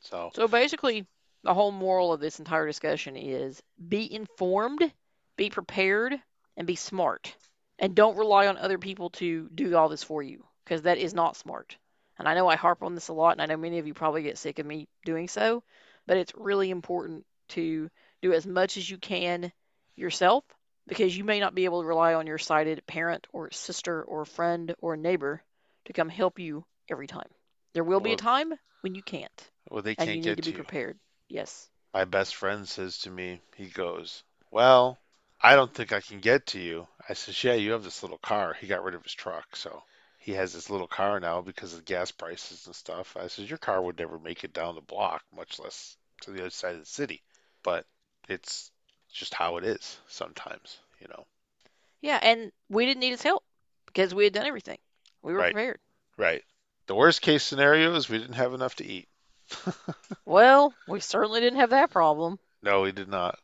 So 0.00 0.30
So 0.34 0.48
basically, 0.48 1.06
the 1.42 1.54
whole 1.54 1.70
moral 1.72 2.12
of 2.12 2.20
this 2.20 2.38
entire 2.38 2.66
discussion 2.66 3.16
is 3.16 3.62
be 3.88 4.12
informed, 4.12 4.92
be 5.36 5.50
prepared, 5.50 6.20
and 6.56 6.66
be 6.66 6.74
smart. 6.76 7.34
And 7.80 7.94
don't 7.94 8.16
rely 8.16 8.46
on 8.46 8.56
other 8.56 8.78
people 8.78 9.10
to 9.10 9.48
do 9.52 9.74
all 9.74 9.88
this 9.88 10.04
for 10.04 10.22
you 10.22 10.44
because 10.64 10.82
that 10.82 10.98
is 10.98 11.14
not 11.14 11.36
smart. 11.36 11.76
And 12.18 12.28
I 12.28 12.34
know 12.34 12.46
I 12.46 12.56
harp 12.56 12.82
on 12.82 12.94
this 12.94 13.08
a 13.08 13.14
lot, 13.14 13.32
and 13.32 13.42
I 13.42 13.46
know 13.46 13.56
many 13.56 13.78
of 13.78 13.86
you 13.86 13.94
probably 13.94 14.22
get 14.22 14.38
sick 14.38 14.58
of 14.58 14.66
me 14.66 14.86
doing 15.04 15.26
so, 15.26 15.64
but 16.06 16.18
it's 16.18 16.34
really 16.36 16.70
important 16.70 17.24
to 17.48 17.90
do 18.22 18.32
as 18.32 18.46
much 18.46 18.76
as 18.76 18.88
you 18.88 18.98
can 18.98 19.50
yourself 19.96 20.44
because 20.86 21.16
you 21.16 21.24
may 21.24 21.40
not 21.40 21.54
be 21.54 21.64
able 21.64 21.82
to 21.82 21.88
rely 21.88 22.14
on 22.14 22.26
your 22.26 22.38
sighted 22.38 22.86
parent 22.86 23.26
or 23.32 23.50
sister 23.50 24.02
or 24.02 24.24
friend 24.24 24.74
or 24.80 24.96
neighbor 24.96 25.42
to 25.86 25.92
come 25.92 26.08
help 26.08 26.38
you 26.38 26.64
every 26.90 27.06
time. 27.06 27.28
There 27.72 27.84
will 27.84 28.00
be 28.00 28.12
a 28.12 28.16
time 28.16 28.52
when 28.82 28.94
you 28.94 29.02
can't 29.02 29.50
well, 29.70 29.82
they 29.82 29.96
and 29.96 29.98
can't 29.98 30.10
you 30.10 30.16
need 30.16 30.36
get 30.36 30.36
to 30.36 30.42
be 30.42 30.50
you. 30.50 30.56
prepared. 30.56 30.98
Yes. 31.28 31.68
My 31.94 32.04
best 32.04 32.36
friend 32.36 32.68
says 32.68 32.98
to 32.98 33.10
me, 33.10 33.40
he 33.56 33.66
goes, 33.66 34.24
Well, 34.50 34.99
I 35.42 35.54
don't 35.54 35.72
think 35.72 35.92
I 35.92 36.00
can 36.00 36.20
get 36.20 36.46
to 36.48 36.60
you. 36.60 36.86
I 37.08 37.14
says, 37.14 37.42
Yeah, 37.42 37.54
you 37.54 37.72
have 37.72 37.84
this 37.84 38.02
little 38.02 38.18
car. 38.18 38.54
He 38.54 38.66
got 38.66 38.84
rid 38.84 38.94
of 38.94 39.02
his 39.02 39.14
truck, 39.14 39.56
so 39.56 39.82
he 40.18 40.32
has 40.32 40.52
this 40.52 40.68
little 40.70 40.86
car 40.86 41.18
now 41.18 41.40
because 41.40 41.74
of 41.74 41.84
gas 41.84 42.10
prices 42.10 42.66
and 42.66 42.74
stuff. 42.74 43.16
I 43.18 43.26
says, 43.28 43.48
Your 43.48 43.58
car 43.58 43.80
would 43.80 43.98
never 43.98 44.18
make 44.18 44.44
it 44.44 44.52
down 44.52 44.74
the 44.74 44.80
block, 44.82 45.22
much 45.34 45.58
less 45.58 45.96
to 46.22 46.30
the 46.30 46.40
other 46.40 46.50
side 46.50 46.74
of 46.74 46.80
the 46.80 46.86
city. 46.86 47.22
But 47.62 47.86
it's 48.28 48.70
just 49.12 49.34
how 49.34 49.56
it 49.56 49.64
is 49.64 49.98
sometimes, 50.08 50.78
you 51.00 51.08
know. 51.08 51.26
Yeah, 52.02 52.18
and 52.22 52.52
we 52.68 52.86
didn't 52.86 53.00
need 53.00 53.10
his 53.10 53.22
help 53.22 53.44
because 53.86 54.14
we 54.14 54.24
had 54.24 54.32
done 54.34 54.46
everything. 54.46 54.78
We 55.22 55.32
were 55.32 55.40
Right. 55.40 55.52
prepared. 55.52 55.80
Right. 56.16 56.44
The 56.86 56.94
worst 56.94 57.22
case 57.22 57.42
scenario 57.42 57.94
is 57.94 58.08
we 58.08 58.18
didn't 58.18 58.34
have 58.34 58.54
enough 58.54 58.76
to 58.76 58.84
eat. 58.86 59.08
Well, 60.24 60.72
we 60.86 61.00
certainly 61.00 61.40
didn't 61.40 61.58
have 61.58 61.70
that 61.70 61.90
problem. 61.90 62.38
No, 62.62 62.82
we 62.82 62.92
did 62.92 63.08
not. 63.08 63.38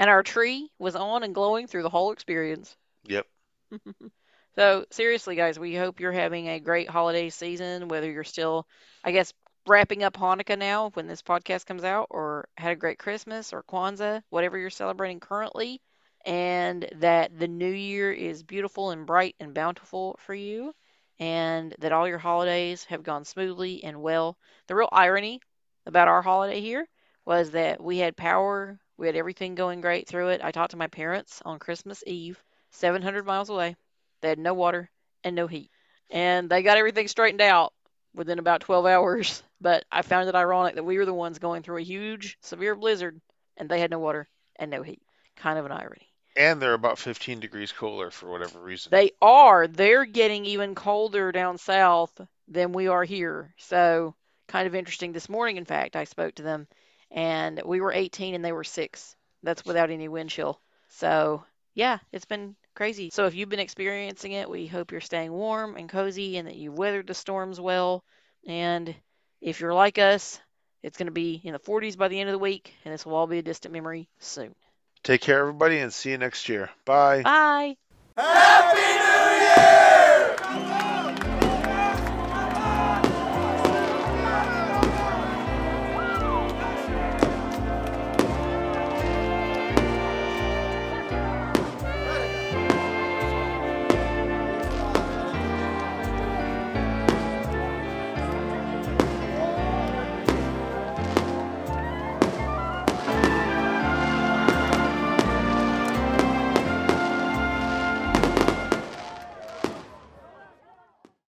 And 0.00 0.10
our 0.10 0.24
tree 0.24 0.72
was 0.80 0.96
on 0.96 1.22
and 1.22 1.32
glowing 1.32 1.68
through 1.68 1.84
the 1.84 1.90
whole 1.90 2.10
experience. 2.10 2.76
Yep. 3.04 3.26
So, 4.56 4.84
seriously, 4.90 5.36
guys, 5.36 5.60
we 5.60 5.76
hope 5.76 6.00
you're 6.00 6.10
having 6.10 6.48
a 6.48 6.58
great 6.58 6.90
holiday 6.90 7.30
season, 7.30 7.86
whether 7.88 8.10
you're 8.10 8.24
still, 8.24 8.66
I 9.04 9.12
guess, 9.12 9.32
wrapping 9.66 10.02
up 10.02 10.14
Hanukkah 10.16 10.58
now 10.58 10.90
when 10.94 11.06
this 11.06 11.22
podcast 11.22 11.66
comes 11.66 11.84
out, 11.84 12.08
or 12.10 12.48
had 12.56 12.72
a 12.72 12.76
great 12.76 12.98
Christmas 12.98 13.52
or 13.52 13.62
Kwanzaa, 13.62 14.22
whatever 14.30 14.58
you're 14.58 14.70
celebrating 14.70 15.20
currently, 15.20 15.80
and 16.26 16.88
that 16.96 17.38
the 17.38 17.46
new 17.46 17.70
year 17.70 18.12
is 18.12 18.42
beautiful 18.42 18.90
and 18.90 19.06
bright 19.06 19.36
and 19.38 19.54
bountiful 19.54 20.18
for 20.18 20.34
you, 20.34 20.74
and 21.20 21.74
that 21.78 21.92
all 21.92 22.08
your 22.08 22.18
holidays 22.18 22.84
have 22.86 23.04
gone 23.04 23.24
smoothly 23.24 23.84
and 23.84 24.02
well. 24.02 24.36
The 24.66 24.74
real 24.74 24.88
irony 24.90 25.40
about 25.86 26.08
our 26.08 26.22
holiday 26.22 26.60
here 26.60 26.88
was 27.24 27.52
that 27.52 27.80
we 27.82 27.98
had 27.98 28.16
power, 28.16 28.80
we 29.00 29.06
had 29.06 29.16
everything 29.16 29.54
going 29.54 29.80
great 29.80 30.06
through 30.06 30.28
it. 30.28 30.42
I 30.44 30.50
talked 30.50 30.72
to 30.72 30.76
my 30.76 30.86
parents 30.86 31.40
on 31.44 31.58
Christmas 31.58 32.04
Eve, 32.06 32.40
700 32.72 33.24
miles 33.24 33.48
away. 33.48 33.74
They 34.20 34.28
had 34.28 34.38
no 34.38 34.52
water 34.52 34.90
and 35.24 35.34
no 35.34 35.46
heat. 35.46 35.70
And 36.10 36.50
they 36.50 36.62
got 36.62 36.76
everything 36.76 37.08
straightened 37.08 37.40
out 37.40 37.72
within 38.14 38.38
about 38.38 38.60
12 38.60 38.86
hours. 38.86 39.42
But 39.62 39.84
I 39.92 40.00
found 40.00 40.26
it 40.26 40.34
ironic 40.34 40.76
that 40.76 40.86
we 40.86 40.96
were 40.96 41.04
the 41.04 41.12
ones 41.12 41.38
going 41.38 41.62
through 41.62 41.76
a 41.76 41.82
huge, 41.82 42.38
severe 42.40 42.74
blizzard 42.74 43.20
and 43.58 43.68
they 43.68 43.78
had 43.78 43.90
no 43.90 43.98
water 43.98 44.26
and 44.56 44.70
no 44.70 44.82
heat. 44.82 45.02
Kind 45.36 45.58
of 45.58 45.66
an 45.66 45.72
irony. 45.72 46.08
And 46.34 46.62
they're 46.62 46.72
about 46.72 46.98
15 46.98 47.40
degrees 47.40 47.70
cooler 47.70 48.10
for 48.10 48.30
whatever 48.30 48.58
reason. 48.58 48.88
They 48.88 49.10
are. 49.20 49.66
They're 49.66 50.06
getting 50.06 50.46
even 50.46 50.74
colder 50.74 51.30
down 51.30 51.58
south 51.58 52.18
than 52.48 52.72
we 52.72 52.88
are 52.88 53.04
here. 53.04 53.54
So, 53.58 54.14
kind 54.48 54.66
of 54.66 54.74
interesting. 54.74 55.12
This 55.12 55.28
morning, 55.28 55.58
in 55.58 55.66
fact, 55.66 55.94
I 55.94 56.04
spoke 56.04 56.36
to 56.36 56.42
them 56.42 56.66
and 57.10 57.60
we 57.64 57.80
were 57.80 57.92
18 57.92 58.34
and 58.34 58.44
they 58.44 58.52
were 58.52 58.64
6. 58.64 59.16
That's 59.42 59.64
without 59.64 59.90
any 59.90 60.08
wind 60.08 60.30
chill. 60.30 60.60
So, 60.88 61.44
yeah, 61.74 61.98
it's 62.12 62.24
been 62.26 62.56
crazy. 62.74 63.10
So, 63.10 63.26
if 63.26 63.34
you've 63.34 63.48
been 63.48 63.60
experiencing 63.60 64.32
it, 64.32 64.50
we 64.50 64.66
hope 64.66 64.92
you're 64.92 65.00
staying 65.00 65.32
warm 65.32 65.76
and 65.76 65.88
cozy 65.88 66.36
and 66.36 66.48
that 66.48 66.56
you've 66.56 66.78
weathered 66.78 67.06
the 67.06 67.14
storms 67.14 67.60
well. 67.60 68.04
And 68.46 68.94
if 69.40 69.60
you're 69.60 69.74
like 69.74 69.98
us, 69.98 70.40
It's 70.82 70.96
going 70.96 71.08
to 71.08 71.12
be 71.12 71.40
in 71.44 71.52
the 71.52 71.58
40s 71.58 71.96
by 71.96 72.08
the 72.08 72.18
end 72.18 72.30
of 72.30 72.32
the 72.32 72.38
week, 72.38 72.72
and 72.84 72.94
this 72.94 73.04
will 73.04 73.14
all 73.14 73.26
be 73.26 73.38
a 73.38 73.42
distant 73.42 73.72
memory 73.74 74.08
soon. 74.18 74.54
Take 75.02 75.20
care, 75.20 75.40
everybody, 75.40 75.78
and 75.78 75.92
see 75.92 76.10
you 76.10 76.18
next 76.18 76.48
year. 76.48 76.70
Bye. 76.84 77.22
Bye. 77.22 77.76
Happy 78.16 78.80
New 78.80 79.46
Year! 79.46 79.99